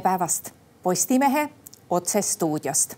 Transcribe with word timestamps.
tere 0.00 0.12
päevast 0.12 0.50
Postimehe 0.82 1.50
otsestuudiost. 1.90 2.94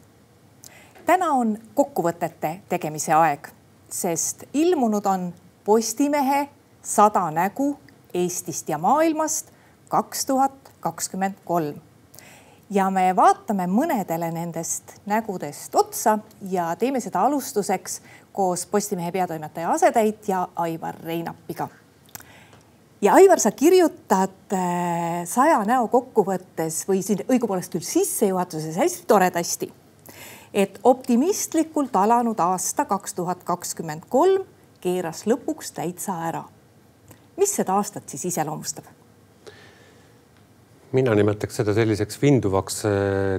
täna 1.06 1.32
on 1.32 1.59
kokkuvõtete 1.75 2.61
tegemise 2.68 3.12
aeg, 3.12 3.48
sest 3.90 4.45
ilmunud 4.54 5.07
on 5.07 5.34
Postimehe 5.64 6.48
sada 6.82 7.30
nägu 7.30 7.79
Eestist 8.14 8.68
ja 8.68 8.79
maailmast 8.79 9.50
kaks 9.88 10.27
tuhat 10.27 10.73
kakskümmend 10.80 11.34
kolm. 11.45 11.75
ja 12.70 12.91
me 12.91 13.16
vaatame 13.16 13.66
mõnedele 13.66 14.30
nendest 14.30 14.95
nägudest 15.07 15.75
otsa 15.75 16.19
ja 16.50 16.77
teeme 16.77 17.00
seda 17.00 17.23
alustuseks 17.23 18.03
koos 18.32 18.66
Postimehe 18.66 19.12
peatoimetaja 19.12 19.71
asetäitja 19.71 20.48
Aivar 20.57 20.95
Reinapiga 21.03 21.69
ja 23.02 23.14
Aivar, 23.14 23.40
sa 23.40 23.50
kirjutad 23.50 24.54
äh, 24.54 25.24
saja 25.26 25.62
näo 25.66 25.88
kokkuvõttes 25.90 26.84
või 26.88 27.02
siin 27.02 27.25
õigupoolest 27.26 27.75
küll 27.75 27.86
sissejuhatuses 27.86 28.78
hästi 28.78 29.06
toredasti, 29.11 29.68
et 30.54 30.78
optimistlikult 30.84 31.96
alanud 31.96 32.41
aasta 32.41 32.86
kaks 32.86 33.14
tuhat 33.19 33.44
kakskümmend 33.44 34.06
kolm 34.08 34.47
keeras 34.83 35.27
lõpuks 35.27 35.75
täitsa 35.75 36.19
ära. 36.28 36.44
mis 37.36 37.55
seda 37.55 37.75
aastat 37.75 38.08
siis 38.08 38.25
iseloomustab? 38.25 38.84
mina 40.92 41.14
nimetaks 41.14 41.56
seda 41.56 41.75
selliseks 41.75 42.22
vinduvaks 42.22 42.84
äh, 42.86 42.92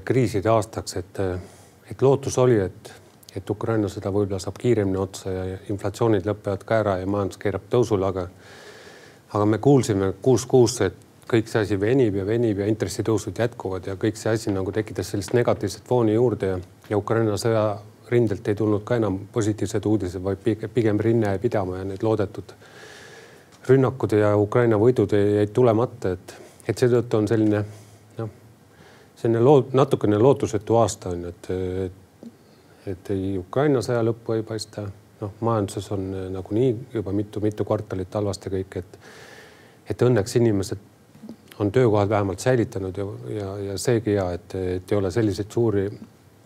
kriiside 0.05 0.49
aastaks, 0.49 0.97
et, 0.97 1.19
äh, 1.19 1.39
et 1.91 2.01
lootus 2.01 2.37
oli, 2.37 2.59
et, 2.59 2.91
et 3.35 3.49
Ukraina 3.49 3.87
sõda 3.87 4.11
võib-olla 4.11 4.39
saab 4.43 4.59
kiiremini 4.59 4.97
otsa 4.97 5.31
ja 5.31 5.57
inflatsioonid 5.69 6.27
lõpevad 6.27 6.67
ka 6.67 6.81
ära 6.83 6.97
ja 6.99 7.07
majandus 7.07 7.39
keerab 7.39 7.71
tõusule, 7.71 8.09
aga 8.09 8.27
aga 9.33 9.45
me 9.45 9.57
kuulsime 9.57 10.13
kuus 10.21 10.45
kuusse, 10.45 10.85
et 10.91 11.29
kõik 11.29 11.47
see 11.49 11.63
asi 11.65 11.79
venib 11.79 12.17
ja 12.19 12.25
venib 12.27 12.59
ja 12.61 12.67
intressitõusud 12.69 13.39
jätkuvad 13.39 13.87
ja 13.89 13.95
kõik 13.99 14.19
see 14.19 14.33
asi 14.33 14.53
nagu 14.53 14.71
tekitas 14.75 15.13
sellist 15.13 15.33
negatiivset 15.33 15.87
fooni 15.87 16.13
juurde 16.13 16.51
ja, 16.51 16.59
ja 16.89 16.99
Ukraina 16.99 17.37
sõja 17.41 17.63
rindelt 18.11 18.47
ei 18.47 18.55
tulnud 18.59 18.83
ka 18.85 18.97
enam 18.99 19.21
positiivsed 19.33 19.85
uudised, 19.89 20.21
vaid 20.23 20.69
pigem 20.73 20.99
rinne 20.99 21.31
jäi 21.31 21.41
pidama 21.41 21.79
ja 21.79 21.87
need 21.87 22.03
loodetud 22.05 22.53
rünnakud 23.69 24.17
ja 24.19 24.33
Ukraina 24.37 24.77
võidud 24.77 25.15
jäid 25.15 25.53
tulemata, 25.55 26.13
et, 26.17 26.35
et 26.67 26.83
seetõttu 26.83 27.21
on 27.21 27.29
selline 27.31 27.63
noh, 28.19 28.33
selline 29.15 29.43
loo-, 29.43 29.69
natukene 29.73 30.19
lootusetu 30.19 30.77
aasta 30.81 31.13
on 31.15 31.23
ju, 31.23 31.31
et, 31.31 31.49
et, 31.87 32.27
et 32.93 33.13
ei 33.15 33.37
Ukraina 33.39 33.81
sõja 33.81 34.03
lõppu 34.03 34.35
ei 34.35 34.45
paista 34.45 34.85
noh, 35.23 35.35
majanduses 35.39 35.91
on 35.95 36.09
nagunii 36.33 36.71
juba 36.93 37.13
mitu-mitu 37.15 37.65
kvartalit 37.67 38.19
halvasti 38.19 38.51
kõik, 38.57 38.81
et 38.83 38.99
et 39.89 40.01
õnneks 40.01 40.37
inimesed 40.39 40.79
on 41.59 41.71
töökohad 41.71 42.09
vähemalt 42.09 42.39
säilitanud 42.39 42.97
ja, 42.97 43.05
ja, 43.35 43.57
ja 43.57 43.77
seegi 43.77 44.15
hea, 44.15 44.31
et, 44.37 44.55
et 44.55 44.91
ei 44.91 44.97
ole 44.97 45.11
selliseid 45.11 45.51
suuri 45.51 45.85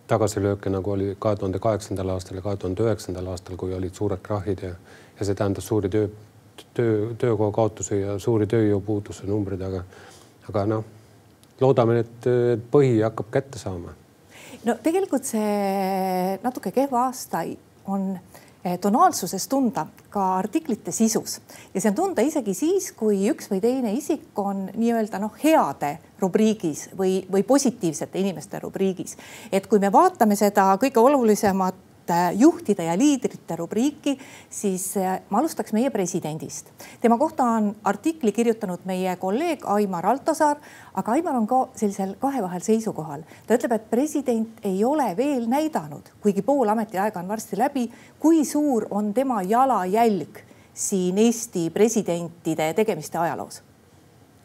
tagasilööke, 0.08 0.72
nagu 0.72 0.92
oli 0.92 1.16
kahe 1.20 1.36
tuhande 1.36 1.60
kaheksandal 1.64 2.10
aastal 2.16 2.40
ja 2.40 2.44
kahe 2.44 2.58
tuhande 2.58 2.84
üheksandal 2.84 3.28
aastal, 3.32 3.56
kui 3.60 3.76
olid 3.76 3.96
suured 3.96 4.24
krahhid 4.24 4.64
ja, 4.64 4.74
ja 5.20 5.28
see 5.28 5.36
tähendas 5.36 5.68
suuri 5.68 5.92
töö, 5.94 6.10
töö, 6.74 7.14
töökoha 7.20 7.52
kaotusi 7.56 8.02
ja 8.02 8.18
suuri 8.20 8.48
tööjõupuuduse 8.52 9.28
numbreid, 9.30 9.64
aga, 9.68 9.84
aga 10.50 10.66
noh, 10.74 10.84
loodame, 11.62 12.02
et 12.04 12.30
põhi 12.72 12.98
hakkab 13.04 13.32
kätte 13.32 13.62
saama. 13.62 13.96
no 14.66 14.78
tegelikult 14.84 15.28
see 15.28 16.38
natuke 16.44 16.72
kehva 16.76 17.08
aasta 17.08 17.46
on 17.88 18.12
Eh, 18.18 18.47
tonaalsuses 18.82 19.48
tunda 19.48 19.86
ka 20.10 20.24
artiklite 20.38 20.92
sisus 20.92 21.40
ja 21.74 21.82
see 21.82 21.92
on 21.92 21.96
tunda 21.96 22.26
isegi 22.26 22.54
siis, 22.58 22.92
kui 22.98 23.28
üks 23.32 23.52
või 23.52 23.62
teine 23.64 23.94
isik 23.94 24.40
on 24.40 24.68
nii-öelda 24.76 25.22
noh, 25.22 25.36
heade 25.44 25.98
rubriigis 26.20 26.90
või, 26.98 27.22
või 27.32 27.44
positiivsete 27.44 28.20
inimeste 28.20 28.60
rubriigis. 28.60 29.18
et 29.52 29.68
kui 29.68 29.80
me 29.80 29.92
vaatame 29.92 30.36
seda 30.36 30.72
kõige 30.82 31.00
olulisemat 31.00 31.76
Äh, 32.10 32.32
juhtide 32.40 32.86
ja 32.86 32.94
liidrite 32.98 33.56
rubriiki, 33.60 34.14
siis 34.50 34.94
äh, 34.98 35.18
ma 35.30 35.42
alustaks 35.42 35.74
meie 35.76 35.90
presidendist. 35.92 36.70
tema 37.02 37.18
kohta 37.18 37.44
on 37.44 37.76
artikli 37.84 38.32
kirjutanud 38.32 38.86
meie 38.86 39.16
kolleeg 39.20 39.66
Aimar 39.68 40.06
Altosaar, 40.06 40.56
aga 40.94 41.12
Aimar 41.12 41.36
on 41.36 41.48
ka 41.48 41.68
sellisel 41.76 42.16
kahevahel 42.22 42.64
seisukohal. 42.64 43.26
ta 43.48 43.58
ütleb, 43.60 43.76
et 43.76 43.90
president 43.90 44.64
ei 44.64 44.86
ole 44.86 45.10
veel 45.18 45.50
näidanud, 45.52 46.08
kuigi 46.24 46.42
pool 46.42 46.72
ametiaega 46.72 47.20
on 47.20 47.28
varsti 47.28 47.60
läbi, 47.60 47.90
kui 48.20 48.46
suur 48.46 48.88
on 48.90 49.14
tema 49.14 49.42
jalajälg 49.44 50.40
siin 50.74 51.18
Eesti 51.18 51.70
presidentide 51.70 52.74
tegemiste 52.74 53.18
ajaloos. 53.18 53.62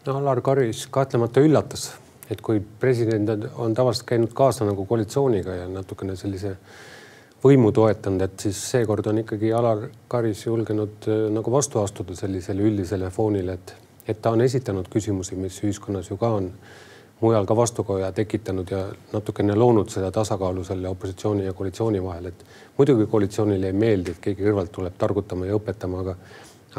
no 0.07 0.17
Alar 0.19 0.41
Karis 0.41 0.87
kahtlemata 0.91 1.41
üllatas, 1.41 1.93
et 2.31 2.41
kui 2.41 2.59
president 2.81 3.53
on 3.55 3.75
tavaliselt 3.75 4.07
käinud 4.07 4.35
kaasa 4.35 4.65
nagu 4.65 4.85
koalitsiooniga 4.85 5.55
ja 5.55 5.69
natukene 5.69 6.17
sellise 6.17 6.57
võimu 7.43 7.73
toetanud, 7.75 8.23
et 8.23 8.47
siis 8.47 8.59
seekord 8.71 9.07
on 9.11 9.19
ikkagi 9.23 9.53
Alar 9.53 9.89
Karis 10.09 10.47
julgenud 10.47 11.09
äh, 11.09 11.27
nagu 11.35 11.53
vastu 11.53 11.83
astuda 11.83 12.17
sellisele 12.19 12.63
üldisele 12.63 13.11
foonile, 13.11 13.59
et, 13.59 13.75
et 14.07 14.23
ta 14.23 14.35
on 14.35 14.45
esitanud 14.45 14.89
küsimusi, 14.93 15.37
mis 15.37 15.59
ühiskonnas 15.65 16.11
ju 16.11 16.19
ka 16.21 16.31
on 16.39 16.51
mujal 17.23 17.47
ka 17.47 17.57
vastukoja 17.57 18.13
tekitanud 18.13 18.71
ja 18.71 18.87
natukene 19.13 19.55
loonud 19.55 19.91
seda 19.91 20.11
tasakaalu 20.11 20.65
selle 20.67 20.89
opositsiooni 20.91 21.45
ja 21.47 21.53
koalitsiooni 21.53 22.03
vahel, 22.03 22.33
et 22.33 22.47
muidugi 22.79 23.07
koalitsioonile 23.11 23.71
ei 23.71 23.79
meeldi, 23.79 24.15
et 24.15 24.25
keegi 24.25 24.43
kõrvalt 24.49 24.73
tuleb 24.75 24.99
targutama 24.99 25.47
ja 25.47 25.59
õpetama, 25.59 26.03
aga 26.03 26.17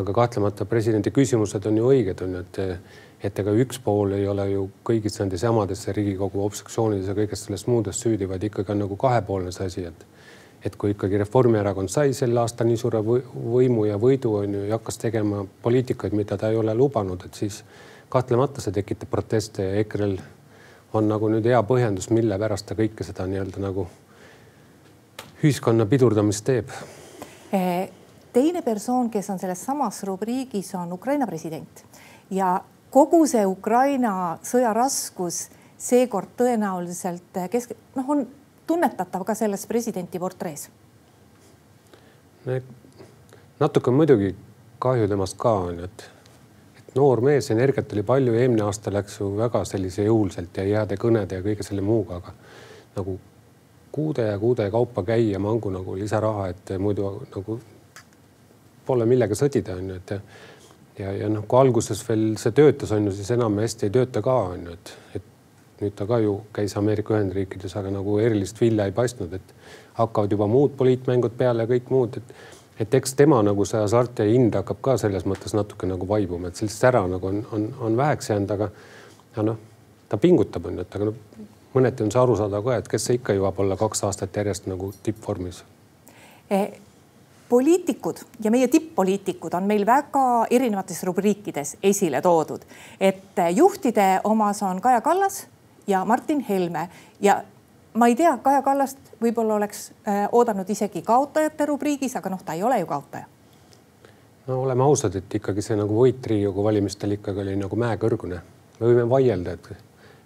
aga 0.01 0.13
kahtlemata 0.13 0.65
presidendi 0.65 1.11
küsimused 1.13 1.67
on 1.69 1.75
ju 1.77 1.89
õiged, 1.93 2.23
on 2.25 2.37
ju, 2.37 2.45
et 2.47 2.61
et 3.23 3.39
ega 3.39 3.53
üks 3.55 3.77
pool 3.79 4.17
ei 4.17 4.25
ole 4.27 4.49
ju 4.49 4.65
kõigis 4.83 5.15
nendes 5.21 5.43
jamades, 5.45 5.85
Riigikogu 5.95 6.41
obstruktsioonides 6.43 7.07
ja 7.07 7.15
kõigest 7.15 7.47
sellest 7.47 7.69
muudest 7.71 8.03
süüdi, 8.03 8.27
vaid 8.27 8.43
ikkagi 8.43 8.73
on 8.73 8.83
nagu 8.83 8.97
kahepoolne 8.99 9.53
see 9.55 9.69
asi, 9.69 9.85
et 9.87 10.03
et 10.65 10.75
kui 10.79 10.93
ikkagi 10.93 11.19
Reformierakond 11.19 11.91
sai 11.91 12.13
sel 12.15 12.37
aastal 12.39 12.69
nii 12.69 12.79
suure 12.79 13.01
võimu 13.03 13.87
ja 13.89 13.97
võidu 13.99 14.37
on 14.39 14.53
ju 14.55 14.61
ja 14.67 14.77
hakkas 14.77 15.01
tegema 15.01 15.43
poliitikaid, 15.61 16.15
mida 16.15 16.37
ta 16.39 16.49
ei 16.49 16.59
ole 16.59 16.75
lubanud, 16.75 17.25
et 17.25 17.35
siis 17.35 17.63
kahtlemata 18.09 18.61
see 18.63 18.75
tekitab 18.75 19.11
proteste 19.11 19.65
ja 19.65 19.81
EKRE-l 19.83 20.15
on 20.93 21.09
nagu 21.09 21.29
nüüd 21.33 21.45
hea 21.49 21.59
põhjendus, 21.67 22.11
mille 22.13 22.37
pärast 22.39 22.69
ta 22.69 22.77
kõike 22.77 23.05
seda 23.05 23.25
nii-öelda 23.27 23.63
nagu 23.63 23.87
ühiskonna 25.43 25.87
pidurdamist 25.89 26.45
teeb. 26.47 26.69
Eh, 27.53 27.89
teine 28.33 28.61
persoon, 28.63 29.09
kes 29.11 29.29
on 29.33 29.41
selles 29.41 29.65
samas 29.65 30.03
rubriigis, 30.07 30.71
on 30.79 30.93
Ukraina 30.93 31.27
president 31.27 31.83
ja 32.31 32.55
kogu 32.93 33.25
see 33.27 33.43
Ukraina 33.45 34.37
sõja 34.45 34.71
raskus 34.73 35.47
seekord 35.77 36.37
tõenäoliselt 36.39 37.41
kesk-, 37.51 37.75
noh, 37.97 38.09
on 38.09 38.23
tunnetatav 38.67 39.25
ka 39.27 39.35
selles 39.35 39.67
presidenti 39.67 40.19
portrees? 40.19 40.69
natuke 43.59 43.91
muidugi 43.91 44.33
kahju 44.83 45.07
temast 45.07 45.37
ka 45.39 45.53
on 45.69 45.79
et, 45.85 46.05
et 46.77 46.95
noor 46.95 47.21
mees, 47.23 47.47
energiat 47.51 47.93
oli 47.95 48.03
palju, 48.03 48.33
eelmine 48.35 48.65
aasta 48.65 48.91
läks 48.91 49.19
ju 49.21 49.29
väga 49.37 49.63
sellise 49.65 50.03
jõuliselt 50.09 50.57
ja 50.59 50.65
heade 50.67 50.97
kõnede 50.99 51.39
ja 51.39 51.45
kõige 51.45 51.63
selle 51.63 51.85
muuga, 51.85 52.19
aga 52.19 52.33
nagu 52.97 53.19
kuude 53.93 54.25
ja 54.27 54.39
kuude 54.39 54.67
kaupa 54.71 55.03
käia 55.07 55.39
mangu 55.39 55.71
nagu 55.71 55.95
lisaraha, 55.95 56.49
et 56.51 56.73
muidu 56.79 57.13
nagu 57.35 57.59
pole 58.85 59.05
millega 59.07 59.35
sõdida, 59.37 59.77
on 59.79 59.93
ju, 59.93 59.99
et 60.01 60.15
ja, 60.99 61.11
ja 61.23 61.29
noh, 61.31 61.45
kui 61.47 61.59
alguses 61.59 62.01
veel 62.07 62.33
see 62.41 62.55
töötas, 62.57 62.91
on 62.91 63.07
ju, 63.07 63.13
siis 63.15 63.31
enam 63.35 63.61
hästi 63.61 63.87
ei 63.87 63.93
tööta 63.99 64.23
ka 64.25 64.35
on 64.53 64.67
ju, 64.67 64.75
et, 64.75 64.93
et 65.19 65.29
nüüd 65.83 65.95
ta 65.97 66.07
ka 66.09 66.19
ju 66.23 66.39
käis 66.55 66.75
Ameerika 66.79 67.15
Ühendriikides, 67.17 67.75
aga 67.79 67.91
nagu 67.93 68.17
erilist 68.23 68.59
vilja 68.61 68.87
ei 68.87 68.95
paistnud, 68.95 69.33
et 69.35 69.53
hakkavad 69.99 70.31
juba 70.31 70.47
muud 70.47 70.77
poliitmängud 70.79 71.35
peale 71.37 71.65
ja 71.65 71.73
kõik 71.75 71.93
muud, 71.93 72.19
et 72.21 72.35
et 72.81 72.95
eks 72.97 73.13
tema 73.13 73.37
nagu 73.45 73.65
see 73.69 73.77
hasart 73.77 74.19
ja 74.19 74.25
hind 74.25 74.55
hakkab 74.57 74.79
ka 74.81 74.95
selles 74.97 75.27
mõttes 75.29 75.53
natuke 75.53 75.85
nagu 75.87 76.07
vaibuma, 76.09 76.49
et 76.49 76.57
sellist 76.57 76.81
sära 76.81 77.03
nagu 77.07 77.27
on, 77.29 77.43
on, 77.53 77.67
on 77.85 77.97
väheks 77.97 78.31
jäänud, 78.31 78.53
aga 78.55 78.69
ja 79.35 79.43
noh, 79.45 79.59
ta 80.09 80.17
pingutab, 80.17 80.65
on 80.65 80.79
ju, 80.79 80.85
et 80.87 80.97
aga 80.97 81.11
noh, 81.11 81.19
mõneti 81.75 82.05
on 82.05 82.09
see 82.13 82.21
arusaadav 82.21 82.65
ka, 82.65 82.79
et 82.81 82.89
kes 82.89 83.05
see 83.05 83.19
ikka 83.19 83.37
jõuab 83.37 83.61
olla 83.61 83.77
kaks 83.77 84.03
aastat 84.09 84.41
järjest 84.41 84.65
nagu 84.71 84.89
tippvormis. 85.05 85.61
Eh 86.49 86.81
poliitikud 87.53 88.17
ja 88.43 88.51
meie 88.51 88.67
tipp-poliitikud 88.67 89.53
on 89.53 89.67
meil 89.69 89.83
väga 89.85 90.23
erinevates 90.49 91.03
rubriikides 91.05 91.75
esile 91.83 92.21
toodud, 92.21 92.63
et 92.97 93.41
juhtide 93.53 94.07
omas 94.23 94.63
on 94.65 94.81
Kaja 94.81 95.01
Kallas 95.05 95.43
ja 95.87 96.05
Martin 96.05 96.39
Helme 96.39 96.89
ja 97.21 97.43
ma 97.93 98.07
ei 98.07 98.15
tea, 98.15 98.37
Kaja 98.41 98.61
Kallast 98.61 99.13
võib-olla 99.21 99.57
oleks 99.59 99.91
äh, 100.07 100.25
oodanud 100.31 100.69
isegi 100.69 101.01
kaotajate 101.01 101.65
rubriigis, 101.69 102.15
aga 102.17 102.31
noh, 102.33 102.41
ta 102.43 102.53
ei 102.57 102.63
ole 102.63 102.79
ju 102.79 102.89
kaotaja. 102.89 103.25
no 104.47 104.61
oleme 104.61 104.83
ausad, 104.83 105.15
et 105.15 105.35
ikkagi 105.35 105.61
see 105.61 105.77
nagu 105.79 105.97
võit 105.97 106.25
Riigikogu 106.25 106.63
valimistel 106.63 107.17
ikkagi 107.17 107.43
oli 107.45 107.55
nagu 107.59 107.75
mäekõrgune. 107.75 108.41
me 108.79 108.87
võime 108.87 109.09
vaielda, 109.09 109.51
et, 109.51 109.69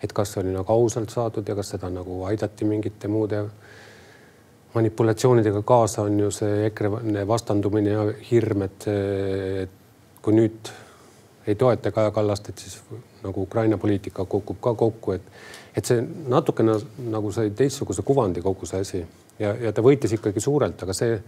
et 0.03 0.13
kas 0.13 0.37
oli 0.37 0.53
nagu 0.55 0.73
ausalt 0.73 1.09
saadud 1.09 1.47
ja 1.47 1.55
kas 1.55 1.75
seda 1.75 1.89
nagu 1.89 2.23
aidati 2.29 2.65
mingite 2.65 3.07
muude 3.07 3.43
manipulatsioonidega 4.73 5.61
kaasa, 5.65 6.03
on 6.05 6.19
ju 6.19 6.31
see 6.31 6.65
EKRE 6.67 7.25
vastandumine 7.27 7.89
ja 7.89 8.03
hirm, 8.31 8.61
et 8.67 8.85
kui 10.21 10.35
nüüd 10.35 10.69
ei 11.47 11.55
toeta 11.55 11.91
Kaja 11.91 12.11
Kallast, 12.11 12.49
et 12.49 12.57
siis 12.57 12.81
nagu 13.27 13.43
Ukraina 13.43 13.77
poliitika 13.77 14.25
kukub 14.25 14.59
ka 14.63 14.73
kokku, 14.79 15.17
et, 15.17 15.27
et 15.75 15.85
see 15.85 16.01
natukene 16.31 16.77
nagu 17.11 17.31
sai 17.35 17.51
teistsuguse 17.55 18.05
kuvandi 18.07 18.43
kogu 18.45 18.69
see 18.69 18.81
asi. 18.85 19.03
Ja, 19.37 19.53
ja 19.61 19.71
ta 19.75 19.83
võitis 19.85 20.15
ikkagi 20.17 20.41
suurelt, 20.41 20.81
aga 20.81 20.95
see, 20.97 21.19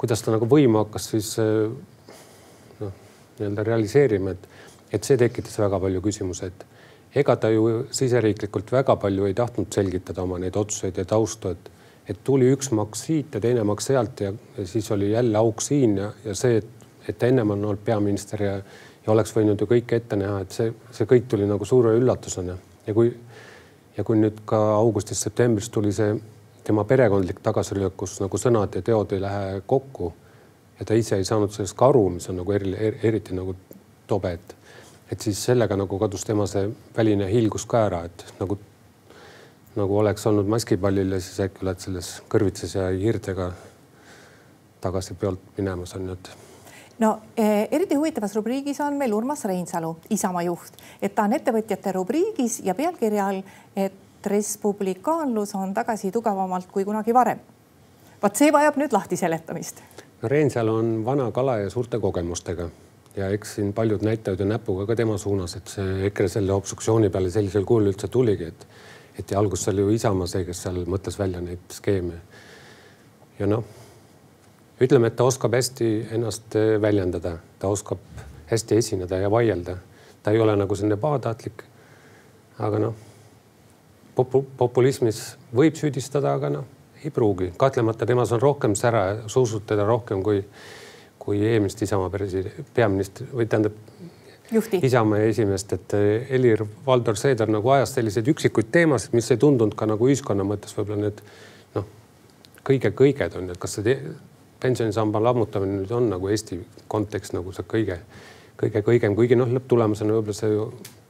kuidas 0.00 0.22
ta 0.24 0.32
nagu 0.32 0.48
võimu 0.48 0.80
hakkas 0.80 1.10
siis 1.12 1.34
noh, 1.38 2.94
nii-öelda 3.38 3.66
realiseerima, 3.68 4.32
et, 4.32 4.48
et 4.96 5.04
see 5.04 5.20
tekitas 5.20 5.58
väga 5.60 5.80
palju 5.82 6.00
küsimusi, 6.04 6.48
et 6.48 6.64
ega 7.20 7.36
ta 7.36 7.50
ju 7.52 7.84
siseriiklikult 7.94 8.72
väga 8.72 8.96
palju 9.00 9.28
ei 9.28 9.36
tahtnud 9.36 9.72
selgitada 9.74 10.24
oma 10.24 10.38
neid 10.40 10.56
otsuseid 10.56 10.98
ja 11.00 11.04
taustu, 11.08 11.52
et, 11.52 11.70
et 12.08 12.20
tuli 12.24 12.50
üks 12.52 12.72
maks 12.76 13.06
siit 13.08 13.34
ja 13.34 13.40
teine 13.44 13.64
maks 13.68 13.90
sealt 13.90 14.20
ja, 14.24 14.32
ja 14.56 14.66
siis 14.66 14.90
oli 14.94 15.12
jälle 15.12 15.38
auk 15.38 15.62
siin 15.64 15.96
ja, 16.00 16.12
ja 16.24 16.34
see, 16.36 16.60
et, 16.62 16.88
et 17.08 17.22
ennem 17.30 17.56
on 17.56 17.64
olnud 17.64 17.84
peaminister 17.84 18.42
ja, 18.42 18.58
ja 19.08 19.14
oleks 19.14 19.32
võinud 19.32 19.60
ju 19.60 19.66
kõike 19.70 19.96
ette 19.96 20.16
näha, 20.20 20.42
et 20.44 20.52
see, 20.52 20.72
see 20.92 21.08
kõik 21.08 21.30
tuli 21.32 21.46
nagu 21.48 21.64
suure 21.64 21.94
üllatusena. 21.96 22.58
Ja 22.84 22.94
kui 22.94 23.08
ja 23.96 24.04
kui 24.04 24.20
nüüd 24.20 24.44
ka 24.46 24.58
augustis-septembris 24.76 25.72
tuli 25.74 25.90
see 25.96 26.12
tema 26.64 26.84
perekondlik 26.84 27.40
tagasilöök, 27.42 27.96
kus 27.96 28.18
nagu 28.20 28.38
sõnad 28.38 28.76
ja 28.76 28.82
teod 28.84 29.14
ei 29.16 29.22
lähe 29.24 29.62
kokku 29.66 30.12
ja 30.78 30.86
ta 30.86 30.94
ise 30.94 31.16
ei 31.16 31.24
saanud 31.24 31.54
sellest 31.54 31.74
ka 31.78 31.88
aru, 31.88 32.04
mis 32.18 32.28
on 32.30 32.38
nagu 32.38 32.54
eri, 32.54 32.74
eriti 33.02 33.34
nagu 33.34 33.56
tobe, 34.06 34.36
et 34.36 34.54
et 35.08 35.24
siis 35.24 35.40
sellega 35.40 35.76
nagu 35.80 35.98
kadus 35.98 36.26
tema 36.28 36.44
see 36.46 36.68
väline 36.96 37.30
hiilgus 37.30 37.64
ka 37.66 37.86
ära, 37.86 38.02
et 38.04 38.26
nagu, 38.38 38.58
nagu 39.80 39.98
oleks 40.02 40.26
olnud 40.28 40.50
maskipallil 40.52 41.16
ja 41.16 41.20
siis 41.24 41.40
äkki 41.46 41.64
oled 41.64 41.80
selles 41.80 42.10
kõrvitses 42.28 42.76
ja 42.76 42.90
hiirtega 42.92 43.48
tagasi 44.84 45.16
peolt 45.18 45.56
minemas 45.56 45.96
on 45.96 46.12
ju, 46.12 46.18
et 46.20 46.47
no 46.98 47.18
eh, 47.36 47.68
eriti 47.70 47.94
huvitavas 47.94 48.34
rubriigis 48.36 48.80
on 48.80 48.98
meil 48.98 49.14
Urmas 49.14 49.44
Reinsalu, 49.44 49.96
Isamaa 50.10 50.42
juht, 50.42 50.80
et 51.02 51.14
ta 51.14 51.28
on 51.28 51.36
ettevõtjate 51.36 51.92
rubriigis 51.92 52.60
ja 52.64 52.74
pealkirja 52.74 53.26
all, 53.26 53.42
et 53.76 54.26
respublikaanlus 54.26 55.54
on 55.54 55.74
tagasi 55.74 56.10
tugevamalt 56.12 56.66
kui 56.72 56.84
kunagi 56.84 57.14
varem. 57.14 57.38
vot 58.22 58.36
see 58.36 58.52
vajab 58.52 58.76
nüüd 58.76 58.92
lahti 58.92 59.16
seletamist. 59.16 59.82
no 60.22 60.28
Reinsalu 60.28 60.74
on 60.74 61.04
vana 61.04 61.30
kala 61.32 61.58
ja 61.58 61.70
suurte 61.70 61.98
kogemustega 61.98 62.68
ja 63.16 63.30
eks 63.34 63.54
siin 63.54 63.72
paljud 63.72 64.02
näitavad 64.02 64.40
ju 64.40 64.46
näpuga 64.46 64.86
ka 64.86 64.96
tema 64.96 65.18
suunas, 65.18 65.56
et 65.56 65.68
see 65.68 66.06
EKRE 66.06 66.28
selle 66.28 66.52
obstruktsiooni 66.52 67.10
peale 67.10 67.30
sellisel 67.30 67.64
kujul 67.64 67.92
üldse 67.92 68.08
tuligi, 68.08 68.44
et 68.44 68.66
et 69.18 69.30
ja 69.30 69.38
alguses 69.38 69.68
oli 69.68 69.82
ju 69.82 69.90
Isamaa 69.90 70.26
see, 70.30 70.44
kes 70.46 70.62
seal 70.62 70.84
mõtles 70.86 71.18
välja 71.18 71.40
neid 71.42 71.74
skeeme. 71.74 72.20
ja 73.38 73.46
noh, 73.46 73.64
ütleme, 74.80 75.10
et 75.10 75.16
ta 75.16 75.24
oskab 75.24 75.54
hästi 75.54 76.08
ennast 76.16 76.54
väljendada, 76.80 77.38
ta 77.58 77.68
oskab 77.68 77.98
hästi 78.50 78.78
esineda 78.78 79.18
ja 79.18 79.30
vaielda. 79.30 79.76
ta 80.22 80.30
ei 80.30 80.40
ole 80.40 80.56
nagu 80.56 80.74
selline 80.74 80.96
pahatahtlik. 80.96 81.64
aga 82.58 82.78
noh, 82.78 82.94
popu-, 84.16 84.46
populismis 84.58 85.36
võib 85.54 85.74
süüdistada, 85.74 86.34
aga 86.34 86.50
noh, 86.50 86.64
ei 87.04 87.10
pruugi, 87.10 87.52
kahtlemata 87.56 88.06
temas 88.06 88.32
on 88.32 88.40
rohkem 88.42 88.74
sära, 88.74 89.16
teda 89.66 89.84
rohkem 89.86 90.22
kui 90.22 90.44
kui 91.28 91.42
eelmist 91.44 91.82
Isamaa 91.84 92.08
presidendi, 92.08 92.64
peaministri 92.74 93.26
või 93.32 93.44
tähendab 93.46 93.74
Juhti. 94.52 94.78
Isamaa 94.82 95.26
esimeest, 95.28 95.72
et 95.76 95.92
eh, 95.92 96.22
Helir-Valdor 96.30 97.18
Seeder 97.20 97.50
nagu 97.52 97.68
ajas 97.74 97.90
selliseid 97.98 98.30
üksikuid 98.32 98.70
teemasid, 98.72 99.12
mis 99.12 99.28
ei 99.34 99.36
tundunud 99.36 99.76
ka 99.76 99.84
nagu 99.90 100.08
ühiskonna 100.08 100.46
mõttes 100.48 100.72
võib-olla 100.72 101.02
need 101.02 101.20
noh, 101.74 101.84
kõige-kõiged 102.64 103.36
on, 103.36 103.50
et 103.52 103.60
kas 103.60 103.76
see 103.76 103.98
pensionisamba 104.60 105.22
lammutamine 105.22 105.80
nüüd 105.82 105.92
on 105.94 106.10
nagu 106.10 106.28
Eesti 106.28 106.58
kontekst 106.90 107.34
nagu 107.36 107.52
see 107.54 107.66
kõige, 107.68 108.00
kõige 108.58 108.82
kõigem, 108.86 109.14
kuigi 109.18 109.38
noh, 109.38 109.50
lõpptulemusena 109.54 110.16
võib-olla 110.16 110.36
see 110.36 110.58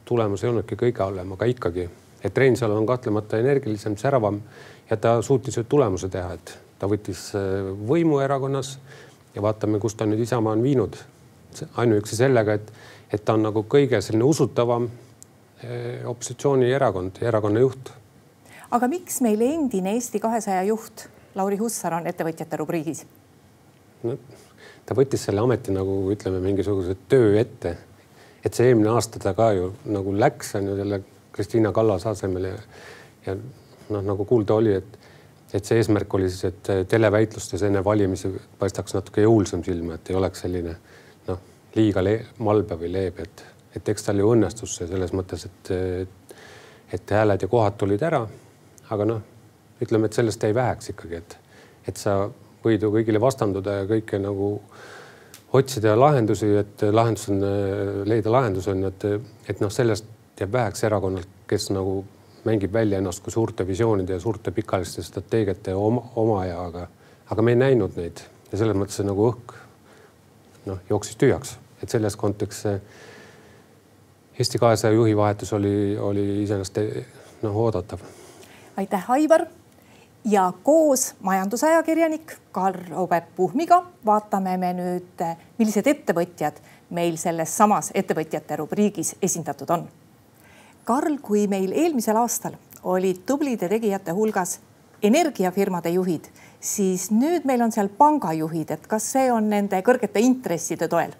tulemus 0.08 0.44
ei 0.44 0.50
olnudki 0.50 0.76
kõige 0.80 1.04
halvem, 1.04 1.32
aga 1.36 1.48
ikkagi, 1.48 1.88
et 2.24 2.38
Reinsalu 2.38 2.76
on 2.76 2.86
kahtlemata 2.88 3.40
energilisem, 3.40 3.96
säravam 3.96 4.40
ja 4.90 4.96
ta 4.96 5.18
suutis 5.22 5.56
ju 5.56 5.64
tulemuse 5.68 6.08
teha, 6.12 6.32
et 6.36 6.54
ta 6.78 6.88
võttis 6.90 7.28
eh, 7.36 7.68
võimu 7.88 8.20
erakonnas 8.24 8.76
ja 9.34 9.44
vaatame, 9.44 9.80
kus 9.82 9.96
ta 9.98 10.06
nüüd 10.08 10.22
Isamaa 10.24 10.56
on 10.56 10.62
viinud. 10.62 10.96
ainuüksi 11.76 12.16
sellega, 12.16 12.54
et, 12.54 12.72
et 13.12 13.24
ta 13.24 13.34
on 13.34 13.42
nagu 13.42 13.64
kõige 13.64 14.00
selline 14.04 14.24
usutavam 14.24 14.88
eh, 15.62 16.04
opositsioonierakond, 16.06 17.22
erakonna 17.22 17.60
juht. 17.60 17.92
aga 18.70 18.88
miks 18.88 19.20
meil 19.20 19.40
endine 19.40 19.94
Eesti 19.94 20.20
kahesaja 20.20 20.62
juht 20.62 21.08
Lauri 21.34 21.56
Hussar 21.56 21.94
on 21.94 22.06
ettevõtjate 22.06 22.56
rubriigis? 22.56 23.06
Ta 24.02 24.96
võttis 24.96 25.26
selle 25.28 25.42
ameti 25.44 25.74
nagu 25.74 26.00
ütleme, 26.12 26.40
mingisuguse 26.44 26.96
töö 27.08 27.36
ette. 27.40 27.76
et 28.44 28.54
see 28.54 28.70
eelmine 28.70 28.92
aasta 28.94 29.18
ta 29.18 29.34
ka 29.34 29.50
ju 29.52 29.72
nagu 29.90 30.14
läks, 30.14 30.54
on 30.56 30.70
ju 30.70 30.76
selle 30.76 31.02
Kristiina 31.32 31.72
Kallase 31.72 32.08
asemel 32.08 32.44
ja, 32.48 32.54
ja 33.26 33.34
noh, 33.34 34.02
nagu 34.02 34.24
kuulda 34.24 34.54
oli, 34.54 34.74
et 34.78 34.98
et 35.54 35.64
see 35.64 35.78
eesmärk 35.80 36.14
oli 36.14 36.28
siis, 36.28 36.44
et 36.44 36.88
televäitlustes 36.88 37.62
enne 37.64 37.80
valimisi 37.84 38.28
paistaks 38.58 38.94
natuke 38.94 39.24
jõulisem 39.24 39.62
silma, 39.64 39.96
et 39.96 40.10
ei 40.10 40.16
oleks 40.18 40.42
selline 40.44 40.74
noh, 41.28 41.38
liiga 41.76 42.04
malbe 42.44 42.76
või 42.76 42.90
leebe, 42.92 43.24
et, 43.24 43.44
et 43.76 43.88
eks 43.88 44.04
tal 44.04 44.20
ju 44.20 44.28
õnnestus 44.34 44.76
see 44.76 44.90
selles 44.90 45.14
mõttes, 45.16 45.46
et, 45.48 45.70
et, 46.04 46.36
et 46.98 47.14
hääled 47.16 47.42
ja 47.42 47.48
kohad 47.48 47.78
tulid 47.80 48.04
ära. 48.04 48.26
aga 48.90 49.04
noh, 49.08 49.22
ütleme, 49.80 50.06
et 50.06 50.12
sellest 50.12 50.42
jäi 50.42 50.54
väheks 50.54 50.92
ikkagi, 50.92 51.22
et, 51.22 51.38
et 51.88 51.96
sa 51.96 52.28
võid 52.64 52.82
ju 52.82 52.92
kõigile 52.92 53.20
vastanduda 53.22 53.80
ja 53.80 53.88
kõike 53.88 54.20
nagu 54.22 54.52
otsida 55.58 55.94
lahendusi, 55.96 56.50
et 56.60 56.84
lahendus 56.92 57.28
on, 57.32 57.42
leida 58.08 58.32
lahendus 58.32 58.68
on, 58.68 58.84
et, 58.90 59.04
et 59.48 59.60
noh, 59.64 59.72
sellest 59.72 60.08
jääb 60.38 60.52
väheks 60.52 60.84
erakonnalt, 60.84 61.28
kes 61.48 61.70
nagu 61.74 62.02
mängib 62.46 62.72
välja 62.72 63.00
ennast 63.00 63.22
kui 63.24 63.32
suurte 63.32 63.66
visioonide 63.66 64.16
ja 64.16 64.20
suurte 64.20 64.52
pikaajaliste 64.54 65.02
strateegiate 65.02 65.74
oma, 65.74 66.04
omaja, 66.20 66.60
aga, 66.68 66.86
aga 67.30 67.44
me 67.44 67.54
ei 67.56 67.62
näinud 67.64 67.96
neid 67.98 68.22
ja 68.52 68.60
selles 68.60 68.76
mõttes 68.78 69.00
nagu 69.04 69.30
õhk 69.32 69.56
noh, 70.68 70.80
jooksis 70.90 71.18
tühjaks, 71.20 71.56
et 71.82 71.90
selles 71.90 72.16
kontekstis 72.16 72.80
Eesti 74.38 74.58
kahesaja 74.62 74.94
juhi 74.94 75.16
vahetus 75.18 75.50
oli, 75.52 75.96
oli 75.98 76.42
iseenesest 76.44 76.76
noh, 77.42 77.56
oodatav. 77.58 78.04
aitäh, 78.76 79.10
Aivar. 79.10 79.48
Ja 80.24 80.52
koos 80.62 81.14
majandusajakirjanik 81.22 82.36
Karl-Robert 82.52 83.30
Puhmiga 83.36 83.84
vaatame 84.06 84.56
me 84.56 84.72
nüüd, 84.76 85.24
millised 85.58 85.86
ettevõtjad 85.86 86.60
meil 86.90 87.16
selles 87.16 87.56
samas 87.56 87.92
ettevõtjate 87.94 88.56
rubriigis 88.56 89.16
esindatud 89.22 89.70
on 89.70 89.88
Karl, 90.88 91.18
kui 91.20 91.42
meil 91.52 91.74
eelmisel 91.76 92.16
aastal 92.16 92.54
olid 92.88 93.18
tublide 93.28 93.68
tegijate 93.68 94.14
hulgas 94.16 94.54
energiafirmade 95.04 95.90
juhid, 95.92 96.30
siis 96.60 97.10
nüüd 97.12 97.44
meil 97.44 97.60
on 97.60 97.74
seal 97.74 97.90
pangajuhid, 97.98 98.72
et 98.72 98.86
kas 98.88 99.10
see 99.12 99.26
on 99.28 99.50
nende 99.52 99.82
kõrgete 99.84 100.22
intresside 100.24 100.88
toel? 100.88 101.12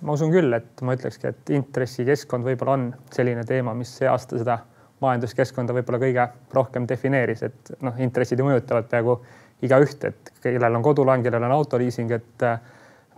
ma 0.00 0.14
usun 0.14 0.30
küll, 0.30 0.54
et 0.54 0.84
ma 0.86 0.94
ütlekski, 0.94 1.32
et 1.32 1.50
intressikeskkond 1.58 2.46
võib-olla 2.46 2.76
on 2.78 2.86
selline 3.10 3.42
teema, 3.48 3.74
mis 3.74 3.90
see 3.98 4.06
aasta 4.08 4.38
seda 4.38 4.60
majanduskeskkonda 5.00 5.74
võib-olla 5.76 6.00
kõige 6.02 6.26
rohkem 6.52 6.88
defineeris, 6.88 7.42
et 7.46 7.72
noh, 7.84 7.96
intressid 8.02 8.40
ju 8.40 8.46
mõjutavad 8.46 8.88
peaaegu 8.90 9.16
igaüht, 9.64 10.04
et 10.04 10.32
kellel 10.42 10.76
on 10.76 10.84
kodulaen, 10.84 11.22
kellel 11.24 11.44
on 11.48 11.54
autoliising, 11.56 12.12
et 12.16 12.44
äh, 12.46 12.60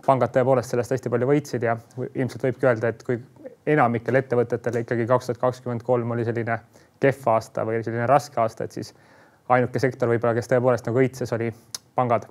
pangad 0.05 0.33
tõepoolest 0.35 0.73
sellest 0.73 0.95
hästi 0.95 1.11
palju 1.11 1.29
võitsid 1.29 1.65
ja 1.67 1.77
ilmselt 2.13 2.47
võibki 2.47 2.67
öelda, 2.67 2.91
et 2.91 3.03
kui 3.07 3.19
enamikel 3.67 4.19
ettevõtetel 4.19 4.81
ikkagi 4.81 5.07
kaks 5.07 5.29
tuhat 5.29 5.41
kakskümmend 5.43 5.83
kolm 5.87 6.11
oli 6.15 6.25
selline 6.27 6.59
kehv 7.03 7.27
aasta 7.35 7.65
või 7.67 7.83
selline 7.83 8.07
raske 8.07 8.39
aasta, 8.41 8.67
et 8.67 8.75
siis 8.75 8.93
ainuke 9.51 9.79
sektor 9.79 10.11
võib-olla, 10.11 10.35
kes 10.35 10.51
tõepoolest 10.51 10.87
nagu 10.87 11.03
õitses, 11.03 11.35
oli 11.35 11.51
pangad. 11.95 12.27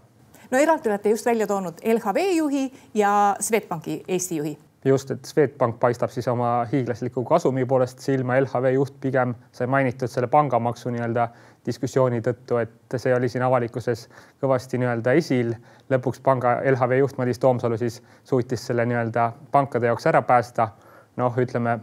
no 0.50 0.58
eraldi 0.58 0.92
olete 0.92 1.14
just 1.14 1.26
välja 1.26 1.46
toonud 1.46 1.80
LHV 1.84 2.28
juhi 2.36 2.66
ja 2.94 3.36
Swedbanki 3.40 4.02
Eesti 4.08 4.36
juhi 4.36 4.58
just, 4.84 5.10
et 5.10 5.24
Swedbank 5.24 5.78
paistab 5.80 6.10
siis 6.10 6.28
oma 6.28 6.66
hiiglasliku 6.72 7.24
kasumi 7.24 7.64
poolest 7.66 8.02
silma, 8.02 8.36
LHV 8.40 8.74
juht 8.74 8.94
pigem 9.00 9.34
sai 9.52 9.66
mainitud 9.70 10.10
selle 10.10 10.26
pangamaksu 10.32 10.90
nii-öelda 10.90 11.28
diskussiooni 11.66 12.20
tõttu, 12.26 12.58
et 12.58 12.96
see 12.98 13.14
oli 13.14 13.28
siin 13.30 13.44
avalikkuses 13.46 14.08
kõvasti 14.42 14.80
nii-öelda 14.82 15.14
esil. 15.18 15.54
lõpuks 15.90 16.22
panga 16.22 16.56
LHV 16.72 16.98
juht 16.98 17.18
Madis 17.18 17.38
Toomsalu 17.38 17.78
siis 17.78 18.02
suutis 18.24 18.66
selle 18.66 18.86
nii-öelda 18.86 19.32
pankade 19.52 19.86
jaoks 19.86 20.06
ära 20.10 20.22
päästa 20.22 20.68
noh, 21.16 21.38
ütleme 21.38 21.78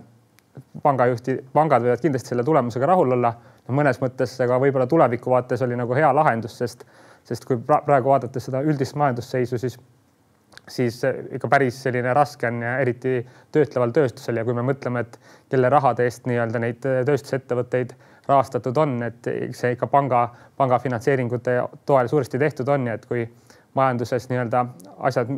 pangajuhti, 0.83 1.37
pangad 1.53 1.83
võivad 1.85 2.01
kindlasti 2.01 2.33
selle 2.33 2.43
tulemusega 2.43 2.89
rahul 2.89 3.13
olla 3.15 3.31
no. 3.67 3.75
mõnes 3.75 4.01
mõttes 4.01 4.35
aga 4.43 4.59
võib-olla 4.61 4.87
tuleviku 4.89 5.31
vaates 5.31 5.61
oli 5.65 5.77
nagu 5.79 5.95
hea 5.95 6.09
lahendus, 6.15 6.57
sest, 6.57 6.83
sest 7.23 7.47
kui 7.47 7.59
praegu 7.63 8.11
vaadates 8.11 8.49
seda 8.49 8.61
üldist 8.65 8.97
majandusseisu, 8.99 9.57
siis, 9.61 9.77
siis 10.69 11.01
ikka 11.31 11.47
päris 11.47 11.83
selline 11.83 12.13
raske 12.13 12.47
on 12.47 12.61
ja 12.61 12.77
eriti 12.83 13.19
töötleval 13.51 13.93
tööstusel 13.95 14.37
ja 14.39 14.45
kui 14.45 14.53
me 14.53 14.63
mõtleme, 14.65 15.03
et 15.05 15.19
kelle 15.49 15.69
rahade 15.69 16.05
eest 16.05 16.29
nii-öelda 16.29 16.61
neid 16.61 16.81
tööstusettevõtteid 16.83 17.95
rahastatud 18.29 18.77
on, 18.77 18.99
et 19.03 19.29
see 19.57 19.73
ikka 19.73 19.87
panga, 19.89 20.27
panga 20.57 20.79
finantseeringute 20.79 21.55
toel 21.85 22.09
suuresti 22.11 22.39
tehtud 22.39 22.69
on 22.69 22.87
ja 22.87 22.97
et 22.99 23.05
kui 23.09 23.25
majanduses 23.77 24.29
nii-öelda 24.29 24.65
asjad 25.09 25.31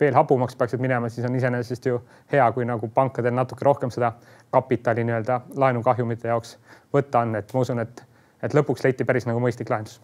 veel 0.00 0.16
habumaks 0.16 0.56
peaksid 0.58 0.80
minema, 0.82 1.08
siis 1.12 1.26
on 1.28 1.36
iseenesest 1.36 1.86
ju 1.86 2.00
hea, 2.32 2.46
kui 2.52 2.64
nagu 2.68 2.88
pankadel 2.94 3.34
natuke 3.36 3.64
rohkem 3.68 3.92
seda 3.94 4.12
kapitali 4.50 5.04
nii-öelda 5.04 5.40
laenukahjumite 5.56 6.32
jaoks 6.32 6.56
võtta 6.94 7.26
on, 7.26 7.36
et 7.38 7.54
ma 7.54 7.66
usun, 7.66 7.84
et, 7.84 8.02
et 8.42 8.56
lõpuks 8.56 8.84
leiti 8.84 9.06
päris 9.08 9.28
nagu 9.28 9.40
mõistlik 9.40 9.70
lahendus 9.70 10.00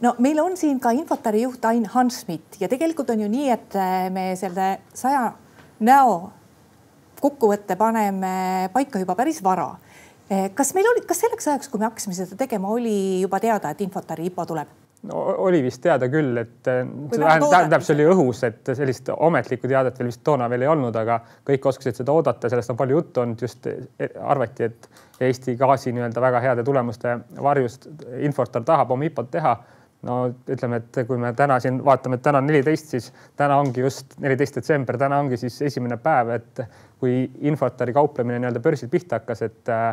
no 0.00 0.14
meil 0.18 0.40
on 0.42 0.56
siin 0.56 0.80
ka 0.80 0.92
Infotari 0.96 1.42
juht 1.42 1.64
Ain 1.64 1.86
Hanschmidt 1.86 2.60
ja 2.60 2.68
tegelikult 2.68 3.10
on 3.10 3.20
ju 3.24 3.28
nii, 3.30 3.48
et 3.50 3.78
me 4.14 4.30
selle 4.40 4.72
saja 4.94 5.32
näo 5.80 6.30
kokkuvõtte 7.20 7.76
paneme 7.76 8.68
paika 8.72 9.00
juba 9.02 9.14
päris 9.18 9.42
vara. 9.44 9.70
kas 10.54 10.74
meil 10.74 10.86
oli, 10.94 11.02
kas 11.06 11.20
selleks 11.24 11.48
ajaks, 11.48 11.68
kui 11.68 11.80
me 11.80 11.88
hakkasime 11.88 12.14
seda 12.16 12.36
tegema, 12.38 12.68
oli 12.68 13.20
juba 13.20 13.40
teada, 13.40 13.70
et 13.70 13.80
Infotari 13.84 14.30
IPO 14.30 14.46
tuleb? 14.46 14.78
no 15.02 15.20
oli 15.46 15.62
vist 15.64 15.80
teada 15.82 16.08
küll, 16.12 16.36
et 16.40 16.68
eh, 16.68 16.82
tähendab, 17.14 17.84
see 17.84 17.94
oli 17.96 18.06
õhus, 18.12 18.42
et 18.48 18.72
sellist 18.76 19.08
ametlikku 19.14 19.68
teadet 19.70 19.98
veel 19.98 20.10
vist 20.10 20.22
toona 20.26 20.48
veel 20.52 20.66
ei 20.66 20.70
olnud, 20.70 20.96
aga 20.96 21.20
kõik 21.48 21.70
oskasid 21.72 22.02
seda 22.02 22.12
oodata, 22.12 22.50
sellest 22.52 22.74
on 22.74 22.78
palju 22.80 22.98
juttu 22.98 23.24
olnud, 23.24 23.40
just 23.40 23.68
eh, 23.70 24.10
arvati, 24.20 24.68
et 24.68 24.90
Eesti 25.20 25.52
gaasi 25.60 25.92
nii-öelda 25.92 26.20
väga 26.24 26.40
heade 26.40 26.64
tulemuste 26.64 27.18
varjust 27.44 27.88
Infortar 28.24 28.64
tahab 28.64 28.94
oma 28.94 29.04
IPO-t 29.04 29.34
teha. 29.34 29.50
No 30.02 30.20
ütleme, 30.48 30.80
et 30.80 31.00
kui 31.06 31.18
me 31.20 31.32
täna 31.36 31.58
siin 31.60 31.82
vaatame, 31.84 32.16
et 32.16 32.22
täna 32.24 32.40
on 32.40 32.46
neliteist, 32.48 32.94
siis 32.94 33.10
täna 33.36 33.58
ongi 33.60 33.82
just 33.84 34.16
neliteist 34.20 34.56
detsember, 34.60 34.98
täna 34.98 35.18
ongi 35.20 35.36
siis 35.40 35.58
esimene 35.68 35.98
päev, 36.00 36.32
et 36.38 36.62
kui 37.00 37.26
Infortari 37.48 37.92
kauplemine 37.96 38.38
nii-öelda 38.40 38.62
börsil 38.64 38.88
pihta 38.92 39.20
hakkas, 39.20 39.42
et 39.48 39.68
äh, 39.68 39.92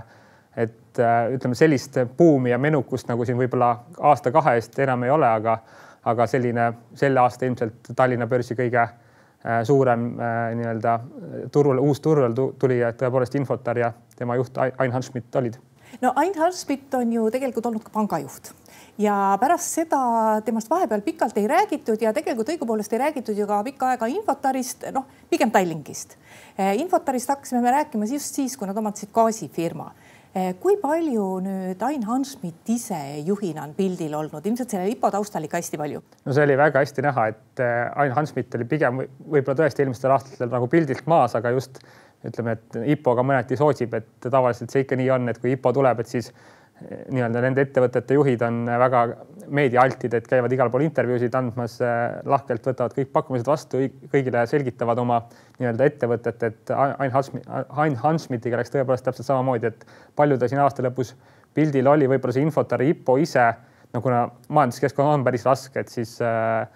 et 0.58 1.00
äh, 1.00 1.34
ütleme, 1.34 1.56
sellist 1.56 2.00
buumi 2.18 2.50
ja 2.50 2.58
menukust 2.58 3.10
nagu 3.12 3.26
siin 3.26 3.38
võib-olla 3.38 3.70
aasta-kahe 4.10 4.56
eest 4.58 4.80
enam 4.82 5.06
ei 5.06 5.14
ole, 5.14 5.28
aga, 5.30 5.58
aga 6.10 6.26
selline 6.30 6.72
selle 6.98 7.22
aasta 7.22 7.46
ilmselt 7.46 7.92
Tallinna 7.96 8.28
börsi 8.28 8.58
kõige 8.58 8.82
äh, 8.82 9.62
suurem 9.68 10.10
äh, 10.18 10.38
nii-öelda 10.58 11.00
turul, 11.54 11.82
uus 11.86 12.02
turul 12.02 12.34
tuli 12.60 12.82
tõepoolest 12.98 13.38
Infotar 13.38 13.84
ja 13.84 13.92
tema 14.18 14.38
juht 14.40 14.58
Ain 14.58 14.96
Hanschmidt 14.96 15.36
olid. 15.36 15.60
no 16.02 16.14
Ain 16.16 16.34
Hanschmidt 16.40 16.94
on 16.98 17.14
ju 17.14 17.30
tegelikult 17.32 17.70
olnud 17.70 17.86
ka 17.86 17.94
pangajuht 17.94 18.54
ja 18.98 19.16
pärast 19.42 19.78
seda 19.80 20.00
temast 20.46 20.70
vahepeal 20.70 21.04
pikalt 21.06 21.38
ei 21.38 21.48
räägitud 21.48 22.02
ja 22.02 22.14
tegelikult 22.14 22.50
õigupoolest 22.56 22.94
ei 22.94 23.04
räägitud 23.06 23.38
ju 23.38 23.48
ka 23.48 23.62
pikka 23.68 23.94
aega 23.94 24.10
Infotarist, 24.12 24.88
noh 24.96 25.06
pigem 25.30 25.52
Tallinkist. 25.52 26.18
Infotarist 26.82 27.30
hakkasime 27.30 27.62
me 27.62 27.76
rääkima 27.78 28.10
just 28.10 28.36
siis, 28.36 28.58
kui 28.58 28.70
nad 28.70 28.78
omandasid 28.78 29.14
gaasifirma 29.14 29.92
Eh, 30.38 30.52
kui 30.62 30.76
palju 30.78 31.24
nüüd 31.42 31.82
Ain 31.88 32.04
Hanschmidt 32.06 32.70
ise 32.70 32.98
juhina 33.26 33.64
on 33.64 33.72
pildil 33.78 34.12
olnud, 34.14 34.44
ilmselt 34.46 34.74
selle 34.74 34.90
IPO 34.92 35.10
taustal 35.16 35.48
ikka 35.48 35.62
hästi 35.62 35.80
palju? 35.82 36.02
no 36.28 36.36
see 36.36 36.44
oli 36.44 36.58
väga 36.60 36.84
hästi 36.84 37.06
näha, 37.06 37.24
et 37.32 37.62
eh, 37.64 38.02
Ain 38.04 38.14
Hanschmidt 38.14 38.58
oli 38.60 38.68
pigem 38.70 39.00
võib-olla 39.02 39.56
tõesti 39.64 39.82
eelmistel 39.82 40.14
aastatel 40.14 40.52
nagu 40.52 40.68
pildilt 40.70 41.08
maas, 41.10 41.34
aga 41.40 41.56
just 41.56 41.80
ütleme, 42.28 42.58
et 42.58 42.78
IPO 42.98 43.16
ka 43.18 43.26
mõneti 43.26 43.58
soosib, 43.58 43.96
et 43.98 44.28
tavaliselt 44.28 44.74
see 44.74 44.84
ikka 44.86 45.00
nii 45.00 45.10
on, 45.16 45.32
et 45.32 45.40
kui 45.42 45.56
IPO 45.56 45.74
tuleb, 45.80 46.04
et 46.04 46.12
siis 46.12 46.30
nii-öelda 46.86 47.42
nende 47.42 47.64
ettevõtete 47.66 48.18
juhid 48.18 48.44
on 48.46 48.60
väga 48.70 49.02
meediaaltid, 49.58 50.14
et 50.14 50.28
käivad 50.30 50.54
igal 50.54 50.70
pool 50.70 50.84
intervjuusid 50.86 51.34
andmas, 51.40 51.78
lahkelt 52.28 52.70
võtavad 52.70 52.94
kõik 52.98 53.10
pakkumised 53.16 53.50
vastu, 53.50 53.82
kõigile 54.14 54.44
selgitavad 54.50 55.02
oma 55.02 55.22
nii-öelda 55.58 55.88
ettevõtet, 55.90 56.44
et 56.46 56.74
Ain 56.76 57.14
Hansmit, 57.14 57.48
Ain 57.82 57.98
Hansmitiga 58.04 58.60
läks 58.62 58.74
tõepoolest 58.74 59.08
täpselt 59.10 59.30
samamoodi, 59.30 59.72
et 59.72 59.88
palju 60.20 60.38
ta 60.38 60.50
siin 60.52 60.62
aasta 60.62 60.86
lõpus 60.86 61.16
pildil 61.58 61.90
oli, 61.90 62.10
võib-olla 62.12 62.36
see 62.36 62.46
Infotari 62.46 62.92
IPO 62.94 63.18
ise, 63.24 63.48
no 63.94 64.04
kuna 64.06 64.28
majanduskeskkond 64.54 65.16
on 65.16 65.26
päris 65.26 65.48
raske, 65.48 65.82
et 65.82 65.90
siis 65.94 66.18
äh, 66.22 66.68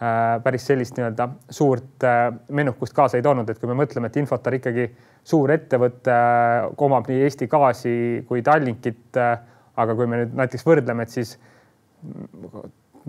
päris 0.00 0.64
sellist 0.64 0.96
nii-öelda 0.96 1.28
suurt 1.52 2.04
äh, 2.08 2.26
menukust 2.48 2.96
kaasa 2.96 3.18
ei 3.18 3.24
toonud, 3.26 3.50
et 3.50 3.58
kui 3.60 3.68
me 3.68 3.76
mõtleme, 3.82 4.08
et 4.08 4.16
Infotar 4.16 4.56
ikkagi 4.56 4.88
suur 5.24 5.52
ettevõte, 5.52 6.14
omab 6.80 7.08
nii 7.10 7.24
Eesti 7.26 7.50
Gaasi 7.52 7.94
kui 8.28 8.40
Tallinkit 8.42 9.20
äh, 9.20 9.34
aga 9.80 9.96
kui 9.96 10.08
me 10.10 10.22
nüüd 10.22 10.36
näiteks 10.38 10.66
võrdleme, 10.66 11.06
et 11.06 11.14
siis 11.14 11.36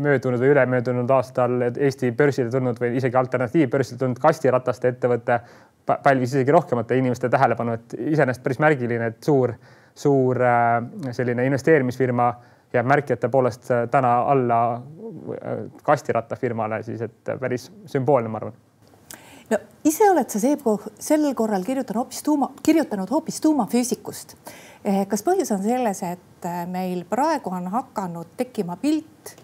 möödunud 0.01 0.39
või 0.41 0.53
ülemöödunud 0.53 1.11
aastal 1.15 1.67
Eesti 1.69 2.11
börsile 2.15 2.51
tulnud 2.51 2.79
või 2.79 2.95
isegi 2.99 3.17
alternatiivbörsile 3.19 3.99
tulnud 3.99 4.21
kastirataste 4.21 4.93
ettevõte 4.93 5.39
pälvis 5.91 6.35
isegi 6.35 6.53
rohkemate 6.53 6.97
inimeste 6.99 7.29
tähelepanu, 7.31 7.75
et 7.75 7.95
iseenesest 8.13 8.43
päris 8.43 8.61
märgiline, 8.63 9.11
et 9.11 9.23
suur, 9.25 9.53
suur 9.97 10.39
äh, 10.45 10.77
selline 11.15 11.45
investeerimisfirma 11.49 12.31
jääb 12.73 12.87
märkijate 12.87 13.29
poolest 13.29 13.71
äh, 13.71 13.85
täna 13.91 14.21
alla 14.21 14.59
äh, 14.73 15.63
kastirattafirmale, 15.83 16.83
siis 16.83 17.01
et 17.01 17.33
päris 17.39 17.71
sümboolne, 17.85 18.29
ma 18.29 18.41
arvan 18.41 18.59
no 19.51 19.57
ise 19.83 20.09
oled 20.09 20.29
sa 20.29 20.39
sel 20.99 21.33
korral 21.35 21.63
kirjutanud 21.63 22.03
hoopis 22.03 22.23
tuuma, 22.23 22.51
kirjutanud 22.63 23.09
hoopis 23.11 23.41
tuumafüüsikust 23.41 24.37
Eh, 24.81 25.03
kas 25.05 25.21
põhjus 25.21 25.51
on 25.53 25.61
selles, 25.61 25.99
et 26.01 26.45
meil 26.71 27.03
praegu 27.09 27.51
on 27.53 27.67
hakanud 27.69 28.31
tekkima 28.37 28.79
pilt, 28.81 29.35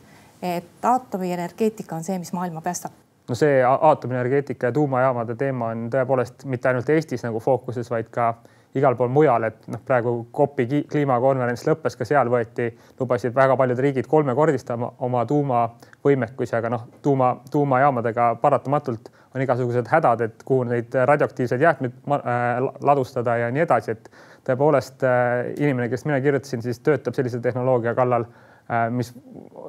et 0.41 0.85
aatomienergeetika 0.85 1.99
on 1.99 2.05
see, 2.05 2.17
mis 2.17 2.33
maailma 2.33 2.63
päästab? 2.65 2.95
no 3.27 3.35
see 3.35 3.59
aatomienergeetika 3.61 4.69
ja 4.69 4.71
tuumajaamade 4.71 5.35
teema 5.35 5.73
on 5.73 5.89
tõepoolest 5.91 6.45
mitte 6.47 6.69
ainult 6.69 6.89
Eestis 6.89 7.25
nagu 7.25 7.41
fookuses, 7.43 7.89
vaid 7.91 8.07
ka 8.09 8.31
igal 8.77 8.95
pool 8.97 9.09
mujal, 9.13 9.47
et 9.47 9.67
noh, 9.71 9.81
praegu 9.85 10.13
COP-i 10.35 10.83
kliimakonverents 10.91 11.65
lõppes, 11.67 11.97
ka 11.97 12.05
seal 12.07 12.29
võeti, 12.31 12.69
lubasid 12.99 13.35
väga 13.35 13.57
paljud 13.59 13.79
riigid 13.83 14.07
kolmekordistama 14.09 14.93
oma 15.07 15.25
tuumavõimekusi, 15.29 16.55
aga 16.57 16.71
noh, 16.73 16.87
tuuma, 17.03 17.33
tuumajaamadega 17.51 18.35
paratamatult 18.41 19.11
on 19.35 19.43
igasugused 19.43 19.87
hädad, 19.91 20.23
et 20.25 20.43
kuhu 20.45 20.65
neid 20.67 20.95
radioaktiivseid 21.05 21.61
jäätmeid 21.61 21.97
äh, 22.11 22.67
ladustada 22.81 23.37
ja 23.43 23.49
nii 23.53 23.63
edasi, 23.65 23.97
et 23.97 24.11
tõepoolest 24.47 25.05
äh, 25.05 25.51
inimene, 25.57 25.89
kes 25.91 26.05
mina 26.07 26.19
kirjutasin, 26.23 26.63
siis 26.65 26.79
töötab 26.85 27.17
sellise 27.17 27.41
tehnoloogia 27.43 27.93
kallal, 27.97 28.27
äh, 28.71 28.87
mis 28.93 29.13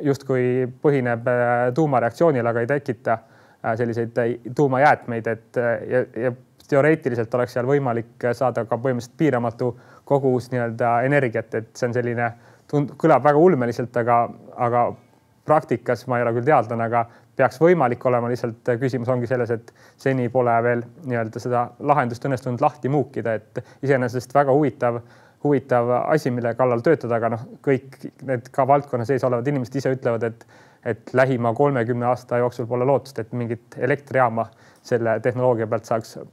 justkui 0.05 0.69
põhineb 0.83 1.27
tuumareaktsioonil, 1.75 2.47
aga 2.47 2.65
ei 2.65 2.71
tekita 2.71 3.19
selliseid 3.77 4.15
tuumajäätmeid, 4.55 5.27
et 5.27 5.57
ja, 5.91 6.05
ja 6.23 6.31
teoreetiliselt 6.69 7.35
oleks 7.35 7.57
seal 7.57 7.67
võimalik 7.69 8.29
saada 8.33 8.65
ka 8.69 8.77
põhimõtteliselt 8.77 9.19
piiramatu 9.21 9.73
kogus 10.09 10.51
nii-öelda 10.53 10.99
energiat, 11.09 11.55
et 11.55 11.71
see 11.77 11.89
on 11.89 11.97
selline, 11.97 12.31
kõlab 12.71 13.25
väga 13.25 13.41
ulmeliselt, 13.41 13.97
aga, 13.97 14.23
aga 14.57 14.89
praktikas 15.49 16.07
ma 16.07 16.19
ei 16.19 16.27
ole 16.27 16.35
küll 16.37 16.49
teadlane, 16.49 16.89
aga 16.89 17.07
peaks 17.39 17.61
võimalik 17.63 18.05
olema, 18.11 18.29
lihtsalt 18.31 18.73
küsimus 18.81 19.09
ongi 19.13 19.29
selles, 19.31 19.53
et 19.55 19.73
seni 20.01 20.29
pole 20.33 20.55
veel 20.65 20.83
nii-öelda 21.07 21.43
seda 21.43 21.65
lahendust 21.91 22.25
õnnestunud 22.27 22.63
lahti 22.65 22.91
muukida, 22.93 23.37
et 23.39 23.63
iseenesest 23.87 24.35
väga 24.35 24.55
huvitav, 24.55 25.01
huvitav 25.45 25.93
asi, 26.01 26.33
mille 26.35 26.55
kallal 26.59 26.83
töötada, 26.85 27.21
aga 27.21 27.33
noh, 27.37 27.45
kõik 27.65 28.01
need 28.27 28.51
ka 28.55 28.67
valdkonna 28.69 29.07
sees 29.09 29.25
olevad 29.27 29.47
inimesed 29.49 29.79
ise 29.81 29.95
ütlevad, 29.95 30.27
et, 30.27 30.45
et 30.95 31.15
lähima 31.15 31.55
kolmekümne 31.55 32.11
aasta 32.11 32.43
jooksul 32.43 32.67
pole 32.71 32.89
lootust, 32.89 33.23
et 33.23 33.33
mingit 33.39 33.79
elektrijaama 33.79 34.49
selle 34.89 35.19
tehnoloogia 35.25 35.67
pealt 35.71 35.89
saaks 35.89 36.17
äh, 36.19 36.25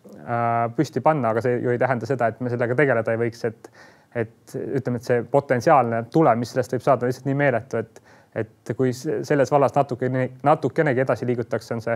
püsti 0.76 1.04
panna, 1.04 1.34
aga 1.34 1.44
see 1.46 1.60
ju 1.64 1.74
ei 1.74 1.82
tähenda 1.82 2.08
seda, 2.10 2.32
et 2.32 2.42
me 2.44 2.52
sellega 2.54 2.78
tegeleda 2.78 3.16
ei 3.16 3.22
võiks, 3.28 3.46
et 3.50 3.70
et 4.16 4.54
ütleme, 4.56 5.00
et 5.02 5.04
see 5.04 5.24
potentsiaalne 5.28 6.06
tulem, 6.12 6.40
mis 6.40 6.54
sellest 6.54 6.72
võib 6.72 6.84
saada, 6.86 7.04
on 7.04 7.12
lihtsalt 7.12 7.26
nii 7.28 7.40
meeletu, 7.40 7.82
et 7.84 8.00
et 8.36 8.72
kui 8.76 8.92
selles 8.96 9.52
vallas 9.52 9.72
natukene, 9.76 10.26
natukenegi 10.44 11.04
edasi 11.06 11.28
liigutakse, 11.28 11.76
on 11.76 11.84
see 11.84 11.96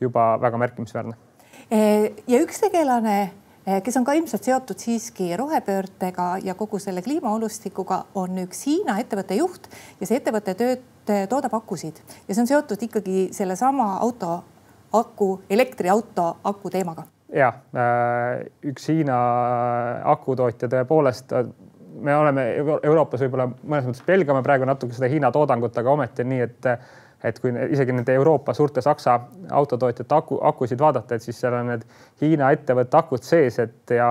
juba 0.00 0.34
väga 0.40 0.58
märkimisväärne. 0.60 1.14
ja 2.28 2.40
üks 2.40 2.60
tegelane, 2.60 3.16
kes 3.84 3.96
on 3.96 4.04
ka 4.04 4.12
ilmselt 4.18 4.44
seotud 4.44 4.80
siiski 4.80 5.30
rohepöördega 5.36 6.30
ja 6.44 6.54
kogu 6.54 6.78
selle 6.78 7.02
kliimaolustikuga, 7.02 8.04
on 8.14 8.44
üks 8.44 8.64
Hiina 8.66 8.98
ettevõtte 9.00 9.40
juht 9.40 9.68
ja 10.00 10.08
see 10.08 10.20
ettevõte 10.20 10.56
tööd, 10.58 10.86
toodab 11.28 11.54
akusid 11.56 12.00
ja 12.28 12.34
see 12.34 12.42
on 12.44 12.50
seotud 12.50 12.82
ikkagi 12.88 13.28
sellesama 13.34 13.94
auto 14.04 14.42
aku, 14.92 15.32
elektriauto 15.50 16.36
aku 16.44 16.70
teemaga. 16.70 17.04
ja 17.34 17.52
äh, 17.74 18.46
üks 18.66 18.88
Hiina 18.90 19.18
akutootja 20.12 20.68
tõepoolest 20.68 21.34
me 22.00 22.16
oleme 22.16 22.46
Euroopas 22.82 23.22
võib-olla 23.24 23.46
mõnes 23.50 23.86
mõttes 23.86 24.02
pelgame 24.06 24.42
praegu 24.42 24.66
natuke 24.68 24.96
seda 24.96 25.10
Hiina 25.10 25.30
toodangut, 25.34 25.76
aga 25.78 25.94
ometi 25.94 26.24
on 26.24 26.34
nii, 26.34 26.48
et 26.48 26.74
et 27.24 27.36
kui 27.36 27.52
isegi 27.52 27.92
nende 27.92 28.14
Euroopa 28.16 28.54
suurte 28.56 28.80
Saksa 28.80 29.18
autotootjate 29.52 30.14
aku, 30.16 30.38
akusid 30.48 30.80
vaadata, 30.80 31.18
et 31.18 31.24
siis 31.24 31.36
seal 31.40 31.52
on 31.58 31.68
need 31.68 31.82
Hiina 32.22 32.48
ettevõtte 32.56 32.96
akud 32.96 33.26
sees, 33.26 33.58
et 33.60 33.92
ja 33.92 34.08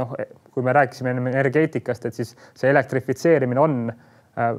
noh, 0.00 0.14
kui 0.54 0.64
me 0.64 0.72
rääkisime 0.72 1.12
energeetikast, 1.12 2.08
et 2.08 2.16
siis 2.16 2.32
see 2.56 2.70
elektrifitseerimine 2.72 3.60
on 3.60 3.76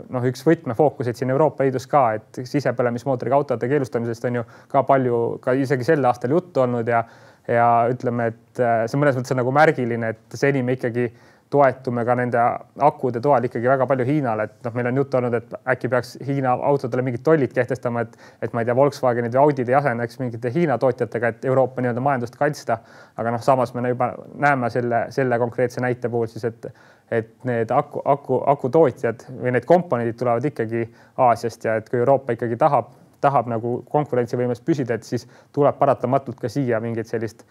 noh, 0.09 0.27
üks 0.27 0.43
võtmefookuseid 0.47 1.19
siin 1.19 1.31
Euroopa 1.33 1.63
Liidus 1.63 1.87
ka, 1.87 2.03
et 2.19 2.41
sisepõlemismootoriga 2.43 3.37
autode 3.39 3.69
keelustamisest 3.71 4.29
on 4.29 4.41
ju 4.41 4.45
ka 4.71 4.83
palju, 4.87 5.23
ka 5.43 5.55
isegi 5.55 5.87
sel 5.87 6.05
aastal 6.05 6.35
juttu 6.35 6.65
olnud 6.65 6.87
ja 6.87 7.03
ja 7.49 7.65
ütleme, 7.89 8.27
et 8.29 8.59
see 8.61 8.99
mõnes 8.99 9.15
mõttes 9.17 9.33
on 9.33 9.39
nagu 9.41 9.51
märgiline, 9.55 10.11
et 10.13 10.35
seni 10.37 10.61
me 10.61 10.75
ikkagi 10.75 11.07
toetume 11.49 12.03
ka 12.05 12.15
nende 12.17 12.41
akude 12.85 13.21
toel 13.23 13.47
ikkagi 13.47 13.69
väga 13.71 13.87
palju 13.89 14.05
Hiinale, 14.05 14.45
et 14.45 14.67
noh, 14.67 14.75
meil 14.77 14.89
on 14.91 14.99
juttu 15.01 15.17
olnud, 15.17 15.37
et 15.39 15.55
äkki 15.73 15.89
peaks 15.89 16.11
Hiina 16.27 16.53
autodele 16.69 17.01
mingid 17.05 17.23
tollid 17.25 17.53
kehtestama, 17.55 18.03
et, 18.05 18.17
et 18.45 18.53
ma 18.53 18.61
ei 18.61 18.69
tea, 18.69 18.75
Volkswagenid 18.77 19.33
või 19.33 19.41
Audid 19.47 19.71
ei 19.71 19.77
asendaks 19.79 20.21
mingite 20.21 20.51
Hiina 20.53 20.77
tootjatega, 20.81 21.33
et 21.33 21.49
Euroopa 21.49 21.81
nii-öelda 21.81 22.03
majandust 22.05 22.37
kaitsta. 22.37 22.77
aga 23.17 23.33
noh, 23.33 23.41
samas 23.41 23.73
me 23.73 23.89
juba 23.89 24.11
näeme 24.35 24.69
selle, 24.69 25.07
selle 25.15 25.39
konkreetse 25.41 25.81
näite 25.81 26.09
puhul 26.09 26.29
siis, 26.29 26.45
et, 26.45 26.69
et 27.11 27.31
need 27.43 27.71
aku, 27.73 28.01
aku, 28.05 28.41
akutootjad 28.51 29.25
või 29.41 29.53
need 29.55 29.65
komponendid 29.65 30.17
tulevad 30.19 30.45
ikkagi 30.45 30.85
Aasiast 31.17 31.65
ja 31.65 31.79
et 31.79 31.89
kui 31.89 31.99
Euroopa 31.99 32.35
ikkagi 32.35 32.57
tahab, 32.59 32.91
tahab 33.21 33.49
nagu 33.51 33.79
konkurentsivõimes 33.89 34.61
püsida, 34.65 34.95
et 34.95 35.07
siis 35.07 35.25
tuleb 35.55 35.77
paratamatult 35.79 36.39
ka 36.39 36.51
siia 36.51 36.79
mingit 36.83 37.09
sellist 37.09 37.45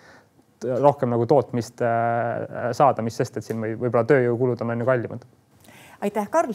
rohkem 0.65 1.11
nagu 1.11 1.27
tootmist 1.27 1.83
äh, 1.83 2.71
saada, 2.73 3.03
mis 3.03 3.17
sest, 3.17 3.37
et 3.37 3.47
siin 3.47 3.61
või 3.63 3.77
võib-olla 3.79 4.05
tööjõukulud 4.09 4.63
on, 4.65 4.79
ju 4.81 4.87
kallimad. 4.87 5.27
aitäh, 6.01 6.31
Karl. 6.31 6.55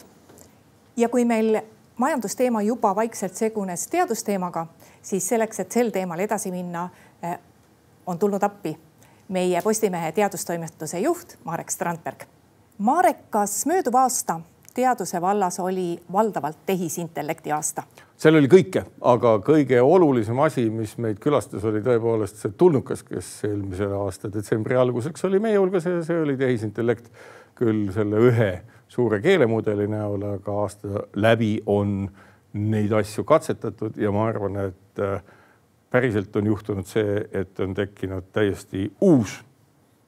ja 0.97 1.09
kui 1.09 1.25
meil 1.25 1.61
majandusteema 1.97 2.61
juba 2.61 2.95
vaikselt 2.95 3.35
segunes 3.35 3.87
teadusteemaga, 3.87 4.67
siis 5.01 5.27
selleks, 5.29 5.59
et 5.59 5.71
sel 5.71 5.91
teemal 5.91 6.19
edasi 6.19 6.51
minna, 6.51 6.89
äh, 7.23 7.37
on 8.05 8.19
tulnud 8.19 8.43
appi 8.43 8.77
meie 9.29 9.61
Postimehe 9.61 10.11
teadustoimetuse 10.11 10.99
juht 10.99 11.37
Marek 11.43 11.69
Strandberg. 11.69 12.27
Marek, 12.77 13.17
kas 13.29 13.65
mööduv 13.69 13.95
aasta 14.01 14.39
teaduse 14.73 15.19
vallas 15.21 15.59
oli 15.59 15.99
valdavalt 16.11 16.57
tehisintellekti 16.65 17.51
aasta? 17.51 17.83
seal 18.17 18.39
oli 18.39 18.49
kõike, 18.49 18.81
aga 19.05 19.35
kõige 19.45 19.77
olulisem 19.81 20.39
asi, 20.41 20.63
mis 20.73 20.95
meid 20.97 21.19
külastas, 21.21 21.61
oli 21.69 21.83
tõepoolest 21.85 22.41
see 22.41 22.55
tulnukas, 22.57 23.03
kes 23.05 23.29
eelmise 23.45 23.91
aasta 23.93 24.31
detsembri 24.33 24.79
alguseks 24.79 25.25
oli 25.29 25.41
meie 25.43 25.59
hulgas 25.61 25.85
ja 25.85 26.01
see 26.07 26.17
oli 26.23 26.37
tehisintellekt 26.39 27.11
küll 27.59 27.91
selle 27.93 28.25
ühe 28.31 28.49
suure 28.89 29.21
keelemudeli 29.21 29.85
näol, 29.93 30.25
aga 30.33 30.57
aasta 30.63 31.05
läbi 31.13 31.59
on 31.69 32.07
neid 32.57 32.97
asju 32.97 33.21
katsetatud 33.23 34.01
ja 34.01 34.09
ma 34.13 34.25
arvan, 34.31 34.57
et 34.71 35.03
äh, 35.03 35.21
päriselt 35.93 36.35
on 36.41 36.49
juhtunud 36.49 36.89
see, 36.89 37.21
et 37.31 37.59
on 37.61 37.77
tekkinud 37.77 38.33
täiesti 38.33 38.89
uus 39.01 39.43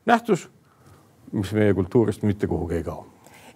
nähtus, 0.05 0.50
mis 1.32 1.53
meie 1.53 1.74
kultuurist 1.74 2.24
mitte 2.24 2.48
kuhugi 2.48 2.75
ei 2.75 2.84
kao 2.84 3.05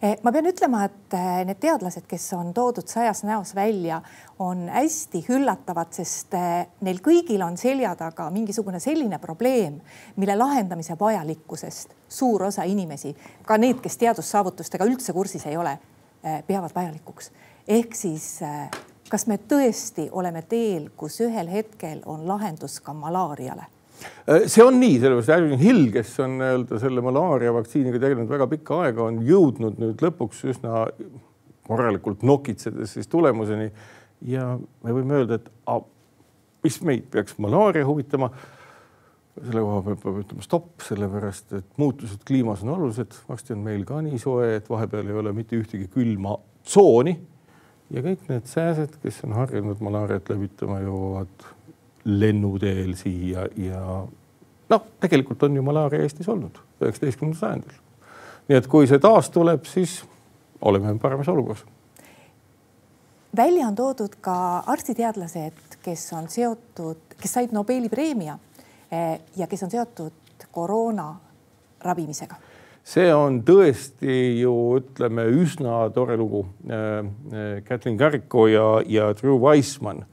Eh, 0.02 0.16
ma 0.24 0.32
pean 0.32 0.48
ütlema, 0.48 0.86
et 0.88 1.14
eh, 1.18 1.42
need 1.44 1.58
teadlased, 1.60 2.06
kes 2.08 2.30
on 2.38 2.54
toodud 2.56 2.88
sajas 2.88 3.26
näos 3.28 3.50
välja, 3.52 3.98
on 4.40 4.70
hästi 4.72 5.26
hüllatavad, 5.26 5.90
sest 5.92 6.38
eh, 6.40 6.70
neil 6.88 7.02
kõigil 7.04 7.42
on 7.44 7.58
selja 7.60 7.92
taga 8.00 8.30
mingisugune 8.32 8.80
selline 8.80 9.18
probleem, 9.20 9.82
mille 10.16 10.38
lahendamise 10.40 10.96
vajalikkusest 11.00 11.92
suur 12.08 12.46
osa 12.48 12.64
inimesi, 12.64 13.12
ka 13.44 13.58
need, 13.60 13.82
kes 13.84 14.00
teadussaavutustega 14.00 14.88
üldse 14.88 15.12
kursis 15.14 15.44
ei 15.52 15.58
ole, 15.60 15.76
peavad 16.48 16.72
vajalikuks. 16.76 17.32
ehk 17.68 17.96
siis 17.96 18.40
kas 19.10 19.28
me 19.28 19.36
tõesti 19.52 20.08
oleme 20.12 20.42
teel, 20.48 20.90
kus 20.96 21.20
ühel 21.28 21.52
hetkel 21.52 22.00
on 22.06 22.24
lahendus 22.28 22.80
ka 22.80 22.96
malaariale 22.96 23.68
see 24.48 24.64
on 24.64 24.78
nii, 24.80 25.00
sellepärast 25.02 25.34
Erwin 25.34 25.62
Hill, 25.62 25.88
kes 25.94 26.12
on 26.24 26.38
nii-öelda 26.40 26.80
selle 26.82 27.02
malaaria 27.04 27.54
vaktsiiniga 27.56 28.02
tegelenud 28.02 28.30
väga 28.32 28.48
pikka 28.52 28.84
aega, 28.86 29.08
on 29.10 29.24
jõudnud 29.26 29.80
nüüd 29.82 30.04
lõpuks 30.06 30.44
üsna 30.54 30.86
korralikult 31.70 32.24
nokitsedes 32.26 32.94
siis 32.98 33.10
tulemuseni. 33.10 33.72
ja 34.28 34.46
me 34.84 34.94
võime 34.94 35.20
öelda, 35.22 35.38
et 35.40 35.52
a, 35.70 35.78
mis 36.66 36.80
meid 36.84 37.06
peaks 37.12 37.38
malaaria 37.40 37.88
huvitama. 37.88 38.32
selle 39.40 39.62
koha 39.64 39.84
peal 39.86 40.00
peab 40.02 40.18
ütlema 40.20 40.44
stopp, 40.44 40.82
sellepärast 40.84 41.54
et 41.56 41.68
muutused 41.80 42.26
kliimas 42.28 42.64
on 42.66 42.74
olulised, 42.74 43.14
varsti 43.30 43.54
on 43.56 43.62
meil 43.64 43.86
ka 43.88 44.02
nii 44.04 44.18
soe, 44.20 44.50
et 44.58 44.68
vahepeal 44.70 45.08
ei 45.08 45.20
ole 45.22 45.32
mitte 45.34 45.56
ühtegi 45.56 45.88
külma 45.94 46.36
tsooni. 46.66 47.16
ja 47.90 48.04
kõik 48.04 48.28
need 48.30 48.50
sääsed, 48.50 49.00
kes 49.04 49.24
on 49.28 49.38
harjunud 49.38 49.80
malaariat 49.86 50.30
levitama, 50.30 50.82
jõuavad 50.84 51.48
lennuteel 52.06 52.96
siia 52.98 53.46
ja 53.58 53.82
noh, 54.70 54.86
tegelikult 55.00 55.44
on 55.44 55.56
ju 55.56 55.64
malaaria 55.66 56.06
Eestis 56.06 56.30
olnud 56.30 56.60
üheksateistkümnendal 56.82 57.40
sajandil. 57.40 57.80
nii 58.50 58.58
et 58.58 58.68
kui 58.68 58.88
see 58.88 59.00
taas 59.00 59.30
tuleb, 59.30 59.66
siis 59.66 60.00
oleme 60.62 60.96
paremas 61.00 61.28
olukorras. 61.28 61.64
välja 63.38 63.68
on 63.68 63.76
toodud 63.76 64.20
ka 64.22 64.64
arstiteadlased, 64.66 65.80
kes 65.84 66.14
on 66.14 66.30
seotud, 66.30 67.18
kes 67.22 67.34
said 67.34 67.52
Nobeli 67.52 67.90
preemia 67.90 68.40
eh, 68.92 69.20
ja 69.36 69.48
kes 69.48 69.64
on 69.64 69.72
seotud 69.72 70.48
koroona 70.52 71.16
ravimisega 71.82 72.36
see 72.90 73.10
on 73.14 73.42
tõesti 73.46 74.40
ju 74.40 74.54
ütleme 74.80 75.28
üsna 75.30 75.84
tore 75.94 76.16
lugu. 76.18 76.46
Kathleen 77.68 77.96
äh, 77.96 78.00
Carrico 78.00 78.48
ja, 78.50 78.82
ja 78.86 79.12
Drew 79.14 79.38
Weissmann 79.42 80.06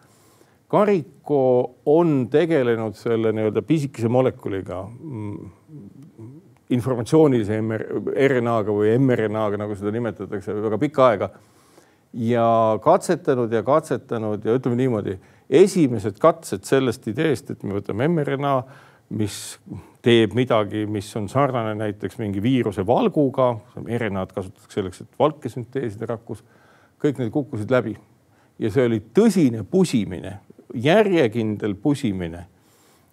Kariko 0.69 1.43
on 1.87 2.27
tegelenud 2.31 2.97
selle 2.99 3.31
nii-öelda 3.35 3.63
pisikese 3.63 4.09
molekuliga, 4.11 4.81
mm, 4.83 5.51
informatsioonilise 6.75 7.61
RNA-ga 8.27 8.75
või 8.75 8.97
mRNA-ga, 8.99 9.61
nagu 9.63 9.77
seda 9.79 9.93
nimetatakse, 9.95 10.57
väga 10.65 10.81
pikka 10.83 11.11
aega. 11.11 11.31
ja 12.17 12.79
katsetanud 12.81 13.53
ja 13.53 13.61
katsetanud 13.63 14.45
ja 14.45 14.55
ütleme 14.57 14.77
niimoodi, 14.79 15.19
esimesed 15.51 16.19
katsed 16.19 16.65
sellest 16.65 17.07
ideest, 17.11 17.51
et 17.51 17.63
me 17.63 17.77
võtame 17.77 18.09
mRNA, 18.09 18.63
mis 19.11 19.59
teeb 20.03 20.33
midagi, 20.35 20.87
mis 20.87 21.11
on 21.17 21.29
sarnane 21.29 21.75
näiteks 21.77 22.19
mingi 22.19 22.43
viiruse 22.43 22.87
valguga, 22.87 23.53
RNA-d 23.85 24.33
kasutatakse 24.35 24.81
selleks, 24.81 25.01
et 25.05 25.19
valke 25.19 25.53
sünteesida 25.53 26.09
rakus. 26.09 26.43
kõik 26.99 27.19
need 27.19 27.31
kukkusid 27.31 27.71
läbi 27.71 27.97
ja 28.59 28.71
see 28.73 28.87
oli 28.89 29.01
tõsine 29.15 29.63
pusimine 29.69 30.39
järjekindel 30.75 31.75
pusimine 31.75 32.47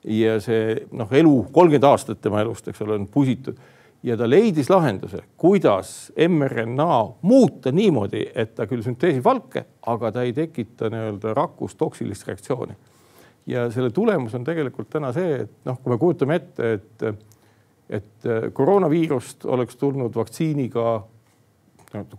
ja 0.03 0.39
see 0.43 0.75
noh, 0.91 1.11
elu 1.11 1.35
kolmkümmend 1.51 1.87
aastat 1.87 2.21
tema 2.21 2.41
elust, 2.43 2.67
eks 2.67 2.81
ole, 2.83 2.97
on 2.99 3.07
pusitud 3.07 3.59
ja 4.03 4.17
ta 4.19 4.27
leidis 4.29 4.69
lahenduse, 4.69 5.23
kuidas 5.37 6.11
mRNA 6.27 6.97
muuta 7.21 7.71
niimoodi, 7.71 8.25
et 8.35 8.55
ta 8.55 8.67
küll 8.67 8.83
sünteesib 8.83 9.23
valke, 9.23 9.65
aga 9.87 10.11
ta 10.11 10.25
ei 10.27 10.33
tekita 10.35 10.91
nii-öelda 10.91 11.33
rakus 11.37 11.75
toksilist 11.79 12.27
reaktsiooni. 12.27 12.75
ja 13.47 13.71
selle 13.71 13.89
tulemus 13.89 14.35
on 14.35 14.43
tegelikult 14.43 14.89
täna 14.89 15.11
see, 15.13 15.41
et 15.43 15.65
noh, 15.65 15.79
kui 15.83 15.91
me 15.91 15.97
kujutame 15.99 16.35
ette, 16.35 16.73
et, 16.73 17.25
et 17.89 18.29
koroonaviirust 18.53 19.45
oleks 19.45 19.75
tulnud 19.75 20.15
vaktsiiniga 20.15 21.03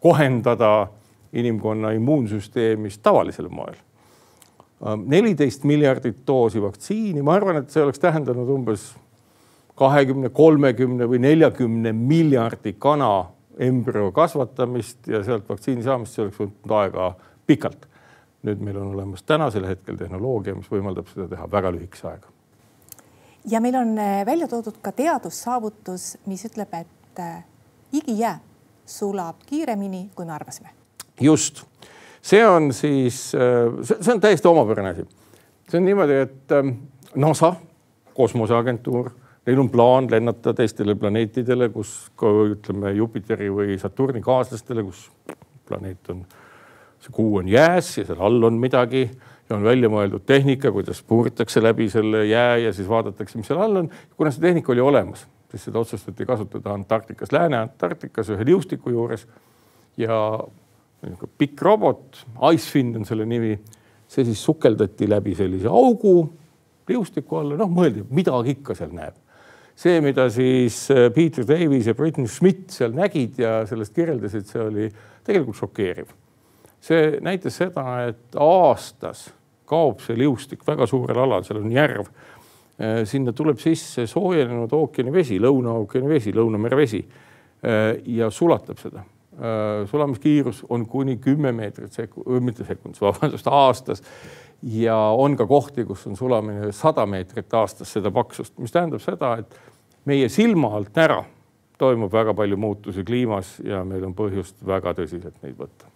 kohendada 0.01 0.87
inimkonna 1.33 1.91
immuunsüsteemis 1.97 2.99
tavalisel 2.99 3.49
moel 3.49 3.77
neliteist 4.81 5.65
miljardit 5.65 6.23
doosi 6.27 6.63
vaktsiini, 6.63 7.23
ma 7.23 7.35
arvan, 7.39 7.63
et 7.63 7.71
see 7.71 7.83
oleks 7.83 8.03
tähendanud 8.03 8.49
umbes 8.51 8.91
kahekümne, 9.79 10.31
kolmekümne 10.35 11.09
või 11.11 11.21
neljakümne 11.25 11.93
miljardi 11.93 12.75
kana 12.79 13.31
embrüo 13.59 14.11
kasvatamist 14.13 15.09
ja 15.09 15.23
sealt 15.25 15.49
vaktsiini 15.49 15.83
saamist, 15.83 16.15
see 16.15 16.25
oleks 16.25 16.41
võtnud 16.41 16.77
aega 16.81 17.15
pikalt. 17.47 17.89
nüüd 18.45 18.61
meil 18.61 18.77
on 18.77 18.91
olemas 18.93 19.23
tänasel 19.23 19.65
hetkel 19.65 19.97
tehnoloogia, 19.97 20.55
mis 20.55 20.69
võimaldab 20.69 21.09
seda 21.09 21.25
teha 21.31 21.47
väga 21.51 21.71
lühikese 21.73 22.09
aega. 22.09 22.29
ja 23.51 23.61
meil 23.61 23.75
on 23.75 23.99
äh, 23.99 24.27
välja 24.27 24.49
toodud 24.49 24.79
ka 24.83 24.93
teadussaavutus, 24.93 26.19
mis 26.27 26.45
ütleb, 26.45 26.75
et 26.75 27.21
äh, 27.21 27.45
igijää 27.93 28.39
sulab 28.87 29.37
kiiremini, 29.47 30.11
kui 30.15 30.25
me 30.25 30.33
arvasime. 30.33 30.69
just 31.21 31.65
see 32.25 32.47
on 32.47 32.73
siis, 32.73 33.35
äh, 33.35 33.69
see 33.85 34.15
on 34.15 34.21
täiesti 34.21 34.49
omapärane 34.49 34.95
asi. 34.95 35.07
see 35.69 35.79
on 35.81 35.85
niimoodi, 35.85 36.17
et 36.27 36.53
ähm, 36.53 36.77
NASA, 37.15 37.55
kosmoseagentuur, 38.15 39.11
neil 39.47 39.61
on 39.61 39.71
plaan 39.71 40.09
lennata 40.11 40.55
teistele 40.55 40.95
planeetidele, 40.95 41.69
kus 41.75 42.13
ütleme 42.23 42.93
Jupiteri 42.97 43.51
või 43.53 43.79
Saturni 43.81 44.23
kaaslastele, 44.25 44.85
kus 44.87 45.09
planeet 45.69 46.11
on, 46.13 46.25
see 47.01 47.13
kuu 47.13 47.39
on 47.43 47.49
jääs 47.49 47.99
ja 47.99 48.07
seal 48.09 48.21
all 48.25 48.49
on 48.49 48.59
midagi 48.61 49.05
ja 49.49 49.57
on 49.57 49.65
välja 49.65 49.91
mõeldud 49.93 50.25
tehnika, 50.27 50.73
kuidas 50.73 51.03
puuritakse 51.05 51.63
läbi 51.63 51.91
selle 51.93 52.25
jää 52.27 52.57
ja 52.65 52.73
siis 52.73 52.89
vaadatakse, 52.89 53.39
mis 53.39 53.49
seal 53.51 53.61
all 53.61 53.83
on. 53.85 53.91
kuna 54.17 54.33
see 54.33 54.41
tehnika 54.41 54.73
oli 54.73 54.81
olemas, 54.81 55.27
siis 55.51 55.69
seda 55.69 55.81
otsustati 55.85 56.27
kasutada 56.27 56.73
Antarktikas, 56.73 57.33
Lääne-Antarktikas 57.33 58.33
ühe 58.33 58.49
liustiku 58.49 58.91
juures 58.91 59.29
ja 60.01 60.17
pikk 61.39 61.63
robot, 61.65 62.25
Icefind 62.53 62.97
on 62.99 63.07
selle 63.09 63.27
nimi, 63.29 63.55
see 64.09 64.25
siis 64.27 64.41
sukeldati 64.45 65.09
läbi 65.11 65.35
sellise 65.37 65.71
augu 65.71 66.17
liustiku 66.89 67.41
alla, 67.41 67.59
noh, 67.59 67.71
mõeldi, 67.73 68.05
midagi 68.15 68.59
ikka 68.59 68.77
seal 68.79 68.93
näeb. 68.95 69.21
see, 69.75 70.01
mida 70.01 70.29
siis 70.31 70.85
äh, 70.95 71.09
Peter 71.15 71.47
Davies 71.47 71.89
ja 71.91 71.95
Britney 71.99 72.29
Schmidt 72.31 72.71
seal 72.71 72.93
nägid 72.95 73.41
ja 73.43 73.65
sellest 73.67 73.95
kirjeldasid, 73.95 74.47
see 74.47 74.61
oli 74.63 74.91
tegelikult 75.27 75.59
šokeeriv. 75.59 76.13
see 76.81 77.19
näitas 77.25 77.57
seda, 77.59 77.85
et 78.09 78.39
aastas 78.39 79.31
kaob 79.67 80.05
see 80.05 80.19
liustik 80.19 80.63
väga 80.67 80.87
suurel 80.87 81.25
alal, 81.25 81.45
seal 81.45 81.63
on 81.63 81.73
järv. 81.73 82.13
Äh, 82.79 83.03
sinna 83.09 83.33
tuleb 83.33 83.59
sisse 83.63 84.07
soojenenud 84.07 84.73
ookeani 84.73 85.13
vesi, 85.13 85.41
Lõuna 85.41 85.79
ookeani 85.81 86.09
vesi, 86.09 86.35
Lõunamere 86.35 86.77
vesi 86.77 87.05
ja 87.65 88.27
sulatab 88.29 88.77
seda 88.77 89.01
sulamiskiirus 89.91 90.65
on 90.69 90.87
kuni 90.87 91.17
kümme 91.17 91.53
meetrit 91.53 91.93
sekund, 91.93 92.41
mitte 92.41 92.65
sekundis, 92.65 93.01
vabandust, 93.01 93.47
aastas. 93.47 94.03
ja 94.63 94.97
on 94.97 95.37
ka 95.37 95.47
kohti, 95.47 95.85
kus 95.85 96.07
on 96.07 96.17
sulamine 96.17 96.73
sada 96.73 97.07
meetrit 97.07 97.55
aastas 97.55 97.93
seda 97.93 98.11
paksust, 98.11 98.59
mis 98.59 98.73
tähendab 98.73 99.03
seda, 99.03 99.37
et 99.39 99.59
meie 100.05 100.29
silma 100.29 100.71
alt 100.77 100.99
ära 100.99 101.25
toimub 101.79 102.13
väga 102.13 102.35
palju 102.35 102.57
muutusi 102.57 103.05
kliimas 103.05 103.59
ja 103.65 103.83
meil 103.85 104.05
on 104.07 104.15
põhjust 104.15 104.63
väga 104.67 104.95
tõsiselt 104.95 105.43
neid 105.43 105.59
võtta. 105.59 105.91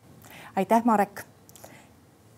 aitäh, 0.56 0.84
Marek. 0.84 1.22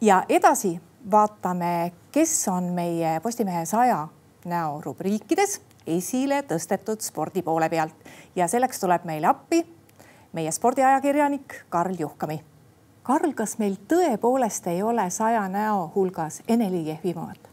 ja 0.00 0.22
edasi 0.28 0.80
vaatame, 1.10 1.92
kes 2.12 2.48
on 2.48 2.72
meie 2.74 3.20
Postimehe 3.20 3.64
saja 3.66 4.08
näo 4.44 4.80
rubriikides 4.84 5.60
esile 5.86 6.42
tõstetud 6.48 7.00
spordi 7.00 7.42
poole 7.42 7.68
pealt 7.68 8.10
ja 8.36 8.48
selleks 8.48 8.80
tuleb 8.80 9.04
meile 9.08 9.30
appi 9.30 9.64
meie 10.32 10.50
spordiajakirjanik 10.52 11.64
Karl 11.68 11.94
Juhkami. 11.98 12.40
Karl, 13.02 13.32
kas 13.34 13.56
meil 13.58 13.78
tõepoolest 13.88 14.66
ei 14.70 14.82
ole 14.82 15.10
saja 15.10 15.48
näo 15.48 15.90
hulgas 15.94 16.42
Ene-Li 16.48 16.86
Jehvimaad? 16.88 17.50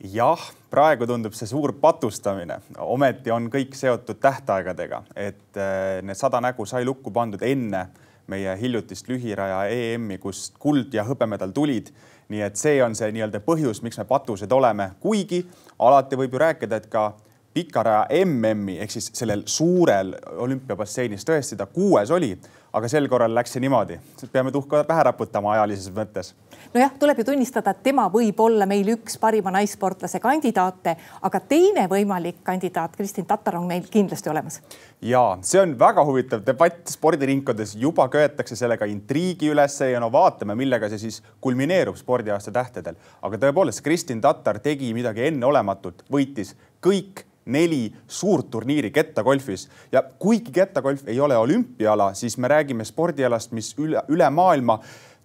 jah, 0.00 0.40
praegu 0.70 1.04
tundub 1.06 1.34
see 1.36 1.48
suur 1.50 1.74
patustamine, 1.80 2.56
ometi 2.80 3.30
on 3.34 3.50
kõik 3.52 3.74
seotud 3.76 4.16
tähtaegadega, 4.20 5.02
et 5.12 5.58
eh, 5.60 6.00
need 6.00 6.16
sada 6.16 6.40
nägu 6.40 6.64
sai 6.66 6.86
lukku 6.88 7.12
pandud 7.12 7.42
enne 7.44 7.90
meie 8.30 8.54
hiljutist 8.56 9.10
lühiraja 9.10 9.64
EM-i, 9.74 10.16
kust 10.22 10.56
kuld 10.62 10.94
ja 10.94 11.04
hõbemedal 11.04 11.52
tulid. 11.52 11.90
nii 12.30 12.44
et 12.46 12.56
see 12.56 12.76
on 12.78 12.94
see 12.94 13.10
nii-öelda 13.10 13.40
põhjus, 13.42 13.80
miks 13.82 13.98
me 13.98 14.04
patused 14.06 14.52
oleme, 14.54 14.92
kuigi 15.02 15.40
alati 15.82 16.16
võib 16.16 16.36
ju 16.36 16.38
rääkida, 16.38 16.76
et 16.78 16.86
ka 16.86 17.08
pikaraja 17.54 18.06
MM-i 18.24 18.78
ehk 18.78 18.92
siis 18.94 19.10
sellel 19.14 19.42
suurel 19.50 20.14
olümpiabasseinis 20.38 21.26
tõesti 21.26 21.56
ta 21.58 21.66
kuues 21.66 22.10
oli, 22.14 22.30
aga 22.72 22.88
sel 22.88 23.08
korral 23.10 23.32
läks 23.34 23.56
see 23.56 23.62
niimoodi, 23.64 23.96
peame 24.30 24.52
tuhka 24.54 24.84
pähe 24.86 25.02
raputama 25.08 25.56
ajalises 25.56 25.90
mõttes. 25.94 26.30
nojah, 26.74 26.92
tuleb 26.98 27.18
ju 27.18 27.24
tunnistada, 27.32 27.72
et 27.74 27.82
tema 27.82 28.04
võib 28.12 28.38
olla 28.40 28.66
meil 28.70 28.92
üks 28.94 29.18
parima 29.18 29.50
naissportlase 29.50 30.20
kandidaate, 30.22 30.94
aga 31.26 31.40
teine 31.40 31.88
võimalik 31.90 32.38
kandidaat, 32.46 32.94
Kristin 32.96 33.26
Tatar 33.26 33.56
on 33.58 33.66
meil 33.66 33.88
kindlasti 33.90 34.30
olemas. 34.30 34.60
ja 35.02 35.24
see 35.42 35.60
on 35.60 35.74
väga 35.78 36.04
huvitav 36.06 36.44
debatt 36.46 36.86
spordiringkondades, 36.94 37.74
juba 37.74 38.06
köetakse 38.08 38.56
sellega 38.56 38.86
intriigi 38.86 39.50
üles 39.50 39.80
ja 39.90 39.98
no 40.00 40.12
vaatame, 40.12 40.54
millega 40.54 40.88
see 40.88 41.02
siis 41.08 41.18
kulmineerub 41.40 41.98
spordiaasta 41.98 42.54
tähtedel. 42.54 42.94
aga 43.22 43.42
tõepoolest, 43.46 43.82
Kristin 43.82 44.20
Tatar 44.20 44.62
tegi 44.62 44.94
midagi 44.94 45.26
enneolematut, 45.32 46.06
võitis 46.12 46.54
kõik 46.80 47.26
neli 47.52 47.90
suurt 48.08 48.50
turniiri 48.50 48.90
kettagolfis 48.94 49.68
ja 49.92 50.02
kuigi 50.02 50.52
kettagolf 50.54 51.06
ei 51.08 51.20
ole 51.20 51.36
olümpiaala, 51.36 52.12
siis 52.14 52.38
me 52.38 52.48
räägime 52.48 52.84
spordialast, 52.84 53.52
mis 53.52 53.72
üle, 53.78 54.02
üle 54.08 54.30
maailma 54.30 54.80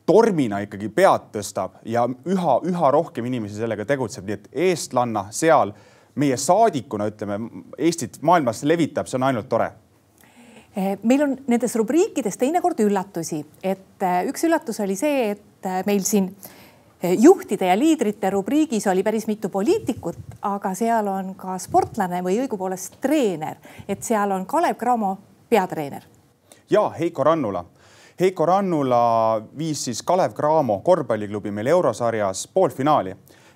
tormina 0.06 0.62
ikkagi 0.66 0.90
pead 0.94 1.32
tõstab 1.34 1.80
ja 1.90 2.06
üha-üha 2.06 2.92
rohkem 2.94 3.26
inimesi 3.26 3.58
sellega 3.58 3.86
tegutseb, 3.90 4.28
nii 4.28 4.38
et 4.38 4.50
eestlanna 4.70 5.28
seal 5.34 5.74
meie 6.16 6.38
saadikuna 6.40 7.10
ütleme 7.12 7.40
Eestit 7.78 8.22
maailmas 8.24 8.64
levitab, 8.64 9.10
see 9.10 9.20
on 9.20 9.28
ainult 9.28 9.50
tore. 9.52 9.72
Meil 10.76 11.24
on 11.24 11.38
nendes 11.48 11.76
rubriikides 11.80 12.36
teinekord 12.40 12.80
üllatusi, 12.84 13.40
et 13.64 14.04
eh, 14.04 14.22
üks 14.28 14.44
üllatus 14.44 14.82
oli 14.84 14.98
see, 15.00 15.30
et 15.32 15.68
eh, 15.68 15.82
meil 15.88 16.04
siin 16.04 16.28
juhtide 17.14 17.68
ja 17.68 17.80
liidrite 17.80 18.30
rubriigis 18.30 18.88
oli 18.88 19.04
päris 19.04 19.28
mitu 19.28 19.50
poliitikut, 19.50 20.18
aga 20.42 20.74
seal 20.74 21.08
on 21.08 21.36
ka 21.36 21.58
sportlane 21.58 22.22
või 22.24 22.40
õigupoolest 22.44 23.00
treener, 23.02 23.58
et 23.88 24.04
seal 24.04 24.32
on 24.32 24.46
Kalev 24.46 24.76
Cramo 24.76 25.18
peatreener. 25.50 26.04
ja 26.70 26.90
Heiko 26.90 27.24
Rannula. 27.24 27.66
Heiko 28.20 28.46
Rannula 28.46 29.42
viis 29.58 29.86
siis 29.86 30.04
Kalev 30.04 30.34
Cramo 30.34 30.80
korvpalliklubi 30.80 31.52
meil 31.52 31.68
eurosarjas 31.68 32.48
poolfinaali 32.54 33.16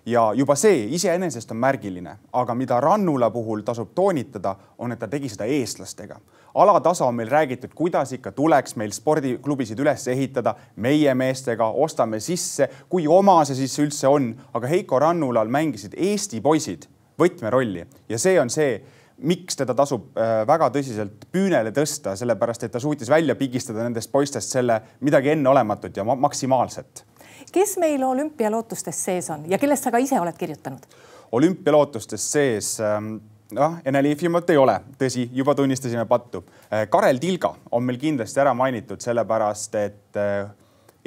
ja 0.10 0.26
juba 0.34 0.56
see 0.58 0.88
iseenesest 0.98 1.52
on 1.54 1.62
märgiline, 1.62 2.18
aga 2.34 2.56
mida 2.58 2.80
Rannula 2.82 3.30
puhul 3.32 3.62
tasub 3.68 3.94
toonitada, 3.96 4.56
on, 4.78 4.92
et 4.92 5.00
ta 5.00 5.08
tegi 5.08 5.30
seda 5.30 5.46
eestlastega 5.46 6.20
alatasa 6.56 7.06
on 7.06 7.16
meil 7.16 7.30
räägitud, 7.30 7.70
kuidas 7.76 8.14
ikka 8.14 8.32
tuleks 8.32 8.76
meil 8.76 8.92
spordiklubisid 8.92 9.80
üles 9.80 10.08
ehitada 10.08 10.56
meie 10.76 11.14
meestega, 11.16 11.70
ostame 11.70 12.20
sisse, 12.20 12.70
kui 12.90 13.08
oma 13.08 13.42
see 13.46 13.62
siis 13.62 13.78
üldse 13.84 14.08
on, 14.10 14.32
aga 14.54 14.68
Heiko 14.68 15.00
Rannulal 15.00 15.52
mängisid 15.52 15.96
Eesti 15.98 16.42
poisid 16.42 16.88
võtmerolli 17.20 17.86
ja 18.10 18.20
see 18.20 18.40
on 18.42 18.50
see, 18.50 18.80
miks 19.20 19.60
teda 19.60 19.76
tasub 19.76 20.16
äh, 20.18 20.42
väga 20.48 20.70
tõsiselt 20.74 21.28
püünele 21.32 21.74
tõsta, 21.76 22.16
sellepärast 22.16 22.66
et 22.66 22.72
ta 22.72 22.80
suutis 22.80 23.10
välja 23.12 23.36
pigistada 23.36 23.84
nendest 23.84 24.12
poistest 24.12 24.56
selle 24.56 24.80
midagi 25.04 25.34
enneolematut 25.36 25.98
ja 25.98 26.06
maksimaalset. 26.08 27.04
Kes 27.52 27.78
meil 27.78 28.04
olümpialootustes 28.04 29.04
sees 29.06 29.30
on 29.30 29.46
ja 29.50 29.58
kellest 29.58 29.84
sa 29.84 29.92
ka 29.92 29.98
ise 29.98 30.20
oled 30.20 30.38
kirjutanud? 30.38 30.86
olümpialootustes 31.32 32.32
sees 32.32 32.80
ähm, 32.82 33.18
noh, 33.52 33.78
Eneliifimat 33.86 34.50
ei 34.50 34.58
ole, 34.58 34.80
tõsi, 35.00 35.28
juba 35.34 35.56
tunnistasime 35.56 36.06
pattu. 36.10 36.44
Äh, 36.74 36.88
Karel 36.90 37.20
Tilga 37.22 37.54
on 37.72 37.84
meil 37.86 38.00
kindlasti 38.02 38.42
ära 38.42 38.54
mainitud, 38.54 39.02
sellepärast 39.02 39.76
et 39.80 40.20
äh, 40.20 40.50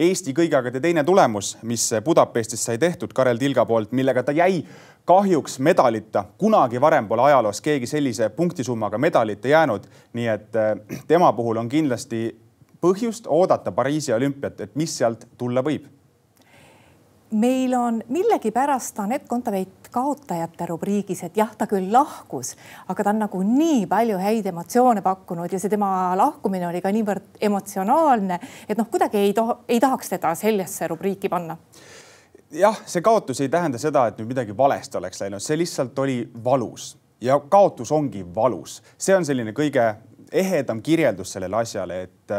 Eesti 0.02 0.32
kõigeagade 0.32 0.80
teine 0.80 1.02
tulemus, 1.04 1.58
mis 1.68 1.90
Budapestis 2.04 2.62
sai 2.64 2.78
tehtud 2.80 3.12
Karel 3.12 3.38
Tilga 3.38 3.66
poolt, 3.68 3.90
millega 3.92 4.22
ta 4.24 4.32
jäi 4.32 4.62
kahjuks 5.04 5.58
medalita. 5.58 6.24
kunagi 6.38 6.80
varem 6.80 7.08
pole 7.08 7.22
ajaloos 7.22 7.60
keegi 7.60 7.86
sellise 7.86 8.28
punktisummaga 8.28 8.98
medalit 8.98 9.44
jäänud. 9.44 9.86
nii 10.12 10.28
et 10.28 10.56
äh, 10.56 10.76
tema 11.06 11.32
puhul 11.32 11.56
on 11.56 11.68
kindlasti 11.68 12.38
põhjust 12.80 13.26
oodata 13.28 13.72
Pariisi 13.72 14.12
olümpiat, 14.12 14.60
et 14.60 14.74
mis 14.76 14.98
sealt 14.98 15.28
tulla 15.38 15.62
võib 15.62 15.86
meil 17.32 17.74
on 17.74 18.02
millegipärast 18.08 18.98
Anett 18.98 19.28
Kontaveit 19.28 19.88
kaotajate 19.90 20.66
rubriigis, 20.66 21.22
et 21.26 21.36
jah, 21.36 21.50
ta 21.58 21.66
küll 21.68 21.90
lahkus, 21.92 22.54
aga 22.88 23.04
ta 23.04 23.12
on 23.12 23.22
nagu 23.24 23.42
nii 23.46 23.86
palju 23.90 24.18
häid 24.20 24.46
emotsioone 24.52 25.02
pakkunud 25.04 25.52
ja 25.52 25.60
see 25.60 25.72
tema 25.72 26.12
lahkumine 26.18 26.68
oli 26.68 26.80
ka 26.84 26.92
niivõrd 26.92 27.42
emotsionaalne, 27.48 28.38
et 28.68 28.78
noh, 28.78 28.88
kuidagi 28.92 29.20
ei, 29.20 29.34
ei 29.68 29.80
tahaks 29.80 30.14
teda 30.14 30.34
sellesse 30.38 30.88
rubriiki 30.92 31.28
panna. 31.32 31.56
Jah, 32.52 32.80
see 32.86 33.04
kaotus 33.04 33.40
ei 33.40 33.52
tähenda 33.52 33.80
seda, 33.80 34.06
et 34.08 34.18
nüüd 34.20 34.32
midagi 34.34 34.56
valesti 34.56 35.00
oleks 35.00 35.20
läinud, 35.24 35.44
see 35.44 35.56
lihtsalt 35.60 35.98
oli 36.04 36.18
valus 36.44 36.92
ja 37.22 37.38
kaotus 37.40 37.92
ongi 37.92 38.24
valus, 38.34 38.80
see 38.98 39.16
on 39.16 39.24
selline 39.24 39.54
kõige 39.56 39.84
ehedam 40.32 40.80
kirjeldus 40.82 41.36
sellele 41.36 41.60
asjale, 41.62 42.02
et 42.02 42.34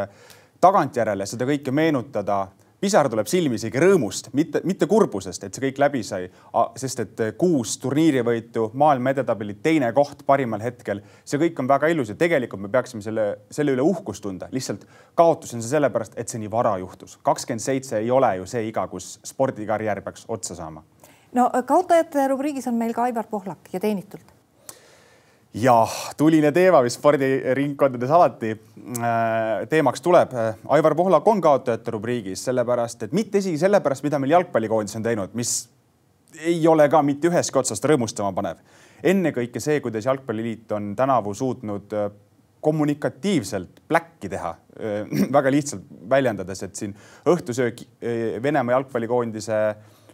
tagantjärele 0.61 1.25
seda 1.29 1.47
kõike 1.47 1.71
meenutada 1.75 2.47
pisar 2.83 3.07
tuleb 3.11 3.29
silmi 3.31 3.55
isegi 3.59 3.79
rõõmust, 3.79 4.27
mitte, 4.35 4.59
mitte 4.67 4.87
kurbusest, 4.91 5.45
et 5.45 5.55
see 5.55 5.63
kõik 5.67 5.79
läbi 5.79 6.01
sai, 6.03 6.27
sest 6.79 7.03
et 7.03 7.23
eh, 7.23 7.31
kuus 7.39 7.77
turniirivõitu, 7.83 8.69
maailma 8.79 9.13
edetabeli 9.13 9.55
teine 9.63 9.91
koht 9.95 10.25
parimal 10.27 10.63
hetkel, 10.63 10.99
see 11.23 11.39
kõik 11.45 11.63
on 11.63 11.71
väga 11.71 11.91
ilus 11.93 12.11
ja 12.11 12.17
tegelikult 12.19 12.65
me 12.65 12.71
peaksime 12.73 13.05
selle, 13.05 13.27
selle 13.53 13.77
üle 13.77 13.85
uhkust 13.87 14.25
tunda. 14.25 14.51
lihtsalt 14.51 14.83
kaotus 15.15 15.55
on 15.55 15.63
see 15.63 15.71
sellepärast, 15.77 16.17
et 16.19 16.27
see 16.27 16.43
nii 16.43 16.51
vara 16.51 16.75
juhtus. 16.81 17.15
kakskümmend 17.23 17.63
seitse 17.63 18.01
ei 18.01 18.11
ole 18.11 18.35
ju 18.41 18.49
see 18.49 18.67
iga, 18.67 18.87
kus 18.91 19.15
spordikarjäär 19.23 20.03
peaks 20.03 20.27
otsa 20.27 20.55
saama. 20.59 20.83
no 21.39 21.49
kaotajate 21.65 22.27
rubriigis 22.27 22.67
on 22.67 22.75
meil 22.75 22.93
ka 22.93 23.07
Aivar 23.07 23.31
Pohlak 23.31 23.71
ja 23.71 23.79
teenitult 23.79 24.32
ja 25.53 25.75
tuline 26.17 26.51
teema, 26.51 26.81
mis 26.83 26.95
spordiringkondades 26.97 28.11
alati 28.11 28.53
äh, 28.53 29.67
teemaks 29.69 30.01
tuleb. 30.01 30.33
Aivar 30.73 30.95
Pohlak 30.97 31.27
on 31.27 31.41
kaotajate 31.41 31.93
rubriigis, 31.93 32.45
sellepärast 32.47 33.07
et 33.07 33.13
mitte 33.13 33.41
isegi 33.43 33.61
sellepärast, 33.61 34.05
mida 34.05 34.19
meil 34.21 34.33
jalgpallikoondis 34.37 34.97
on 34.97 35.05
teinud, 35.05 35.37
mis 35.37 35.53
ei 36.41 36.57
ole 36.67 36.87
ka 36.89 37.03
mitte 37.05 37.29
ühestki 37.29 37.61
otsast 37.61 37.85
rõõmustama 37.85 38.33
panev. 38.33 38.63
ennekõike 39.03 39.59
see, 39.59 39.81
kuidas 39.83 40.05
Jalgpalliliit 40.05 40.71
on 40.71 40.93
tänavu 40.95 41.33
suutnud 41.35 41.93
äh, 41.93 42.09
kommunikatiivselt 42.63 43.81
pläkki 43.87 44.29
teha, 44.29 44.55
äh, 44.79 45.29
väga 45.37 45.51
lihtsalt 45.51 45.85
väljendades, 46.09 46.63
et 46.63 46.75
siin 46.75 46.95
õhtusöök 47.29 47.85
Venemaa 48.43 48.79
jalgpallikoondise 48.79 49.59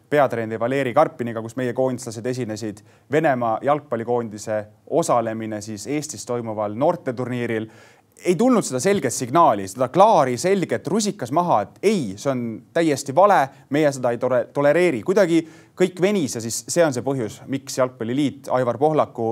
peatreeneri 0.10 0.60
Valeri 0.60 0.94
Karpiniga, 0.94 1.42
kus 1.42 1.56
meie 1.60 1.74
koondislased 1.74 2.26
esinesid, 2.26 2.82
Venemaa 3.12 3.60
jalgpallikoondise 3.62 4.66
osalemine 4.90 5.62
siis 5.62 5.88
Eestis 5.88 6.26
toimuval 6.26 6.74
noorteturniiril 6.74 7.70
ei 8.26 8.36
tulnud 8.36 8.66
seda 8.66 8.80
selget 8.84 9.14
signaali, 9.14 9.68
seda 9.68 9.88
klaari, 9.94 10.38
selget 10.38 10.88
rusikas 10.88 11.32
maha, 11.32 11.62
et 11.62 11.78
ei, 11.84 12.02
see 12.20 12.32
on 12.32 12.42
täiesti 12.76 13.16
vale, 13.16 13.40
meie 13.76 13.92
seda 13.96 14.12
ei 14.12 14.20
tore, 14.20 14.42
tolereeri, 14.54 15.02
kuidagi 15.08 15.40
kõik 15.80 16.02
venis 16.04 16.36
ja 16.36 16.44
siis 16.44 16.64
see 16.68 16.84
on 16.86 16.96
see 16.96 17.06
põhjus, 17.06 17.40
miks 17.48 17.80
Jalgpalliliit 17.80 18.52
Aivar 18.56 18.78
Pohlaku 18.82 19.30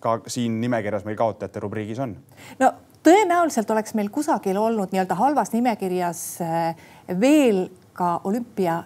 ka 0.00 0.18
siin 0.30 0.60
nimekirjas 0.60 1.06
meil 1.08 1.16
kaotajate 1.18 1.60
rubriigis 1.64 1.98
on. 2.04 2.14
no 2.60 2.72
tõenäoliselt 3.06 3.70
oleks 3.72 3.96
meil 3.98 4.12
kusagil 4.14 4.58
olnud 4.60 4.92
nii-öelda 4.92 5.16
halvas 5.18 5.52
nimekirjas 5.54 6.22
eh, 6.44 6.86
veel 7.20 7.66
ka 7.96 8.18
olümpia 8.28 8.82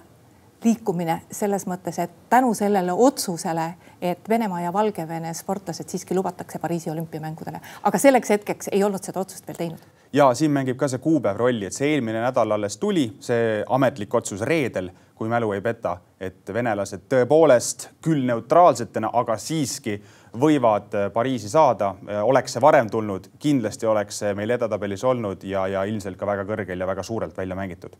liikumine 0.65 1.23
selles 1.31 1.67
mõttes, 1.67 1.99
et 1.99 2.11
tänu 2.31 2.55
sellele 2.55 2.93
otsusele, 2.93 3.75
et 4.03 4.29
Venemaa 4.29 4.61
ja 4.61 4.73
Valgevene 4.73 5.35
sportlased 5.35 5.89
siiski 5.89 6.15
lubatakse 6.15 6.59
Pariisi 6.59 6.91
olümpiamängudele, 6.91 7.61
aga 7.83 7.99
selleks 7.99 8.31
hetkeks 8.31 8.73
ei 8.73 8.85
olnud 8.85 9.03
seda 9.05 9.21
otsust 9.21 9.47
veel 9.49 9.59
teinud. 9.59 9.91
Ja 10.13 10.35
siin 10.37 10.53
mängib 10.53 10.77
ka 10.77 10.89
see 10.93 11.01
kuupäev 11.01 11.39
rolli, 11.41 11.67
et 11.67 11.77
see 11.77 11.95
eelmine 11.95 12.21
nädal 12.21 12.53
alles 12.53 12.77
tuli, 12.77 13.07
see 13.21 13.63
ametlik 13.69 14.15
otsus 14.15 14.43
reedel, 14.45 14.91
kui 15.17 15.29
mälu 15.29 15.53
ei 15.57 15.63
peta, 15.65 15.97
et 16.21 16.53
venelased 16.53 17.07
tõepoolest 17.09 17.89
küll 18.05 18.27
neutraalsetena, 18.29 19.11
aga 19.13 19.39
siiski 19.39 19.97
võivad 20.39 20.93
Pariisi 21.13 21.49
saada. 21.49 21.95
oleks 22.23 22.53
see 22.53 22.61
varem 22.61 22.91
tulnud, 22.91 23.31
kindlasti 23.39 23.87
oleks 23.87 24.19
see 24.19 24.35
meil 24.35 24.51
edetabelis 24.51 25.05
olnud 25.05 25.45
ja, 25.45 25.67
ja 25.67 25.85
ilmselt 25.85 26.19
ka 26.19 26.27
väga 26.27 26.45
kõrgel 26.45 26.81
ja 26.81 26.87
väga 26.87 27.03
suurelt 27.03 27.37
välja 27.37 27.57
mängitud 27.57 27.97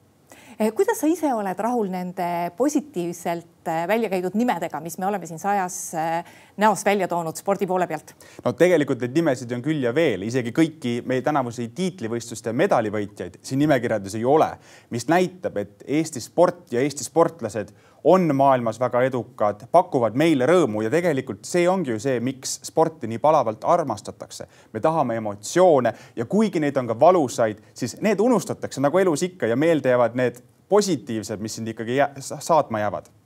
kuidas 0.75 0.99
sa 0.99 1.07
ise 1.07 1.33
oled 1.35 1.59
rahul 1.59 1.89
nende 1.91 2.53
positiivselt 2.57 3.62
eh, 3.62 3.62
välja 3.89 4.11
käidud 4.13 4.35
nimedega, 4.39 4.81
mis 4.81 4.99
me 4.99 5.07
oleme 5.07 5.27
siin 5.27 5.39
sajas 5.39 5.77
eh, 5.95 6.25
näos 6.57 6.85
välja 6.85 7.09
toonud 7.09 7.37
spordi 7.37 7.67
poole 7.67 7.87
pealt? 7.87 8.15
no 8.45 8.53
tegelikult 8.59 9.05
neid 9.05 9.15
nimesid 9.17 9.53
on 9.57 9.63
küll 9.65 9.85
ja 9.85 9.95
veel, 9.95 10.27
isegi 10.27 10.55
kõiki 10.57 10.99
meie 11.07 11.23
tänavuseid 11.23 11.75
tiitlivõistluste 11.77 12.53
medalivõitjaid 12.57 13.39
siin 13.43 13.63
nimekirjades 13.65 14.19
ei 14.19 14.25
ole, 14.25 14.51
mis 14.91 15.09
näitab, 15.11 15.57
et 15.63 15.87
Eesti 15.87 16.21
sport 16.21 16.73
ja 16.73 16.83
Eesti 16.83 17.05
sportlased 17.05 17.73
on 18.05 18.35
maailmas 18.37 18.81
väga 18.81 19.03
edukad, 19.07 19.67
pakuvad 19.71 20.17
meile 20.19 20.47
rõõmu 20.47 20.83
ja 20.83 20.91
tegelikult 20.91 21.47
see 21.47 21.69
ongi 21.71 21.95
ju 21.95 22.01
see, 22.03 22.19
miks 22.21 22.59
sporti 22.67 23.07
nii 23.11 23.21
palavalt 23.23 23.65
armastatakse. 23.65 24.47
me 24.73 24.81
tahame 24.81 25.17
emotsioone 25.17 25.95
ja 26.17 26.25
kuigi 26.25 26.61
neid 26.61 26.77
on 26.77 26.87
ka 26.87 27.01
valusaid, 27.01 27.63
siis 27.75 28.01
need 28.01 28.21
unustatakse 28.21 28.81
nagu 28.81 28.99
elus 28.99 29.23
ikka 29.23 29.47
ja 29.47 29.57
meelde 29.57 29.89
jäävad 29.89 30.15
need 30.19 30.43
positiivsed, 30.69 31.41
mis 31.41 31.55
sind 31.55 31.69
ikkagi 31.69 31.99
saatma 32.19 32.81
jäävad 32.81 33.22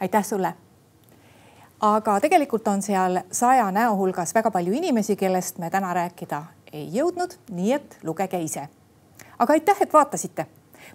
aitäh 0.00 0.24
sulle. 0.24 0.54
aga 1.80 2.20
tegelikult 2.20 2.68
on 2.68 2.82
seal 2.82 3.20
saja 3.32 3.70
näo 3.70 3.96
hulgas 3.96 4.34
väga 4.34 4.50
palju 4.50 4.72
inimesi, 4.72 5.16
kellest 5.16 5.58
me 5.58 5.70
täna 5.70 5.94
rääkida 5.94 6.42
ei 6.72 6.88
jõudnud, 6.92 7.34
nii 7.50 7.72
et 7.72 7.98
lugege 8.02 8.40
ise. 8.40 8.68
aga 9.38 9.52
aitäh, 9.52 9.76
et 9.80 9.92
vaatasite. 9.92 10.46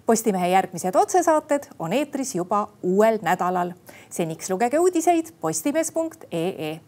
Postimehe 0.06 0.48
järgmised 0.48 0.94
otsesaated 0.94 1.68
on 1.78 1.92
eetris 1.92 2.34
juba 2.34 2.68
uuel 2.82 3.18
nädalal. 3.22 3.72
seniks 4.10 4.50
lugege 4.50 4.78
uudiseid 4.78 5.32
postimees.ee. 5.40 6.80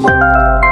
thank 0.00 0.62
you 0.62 0.67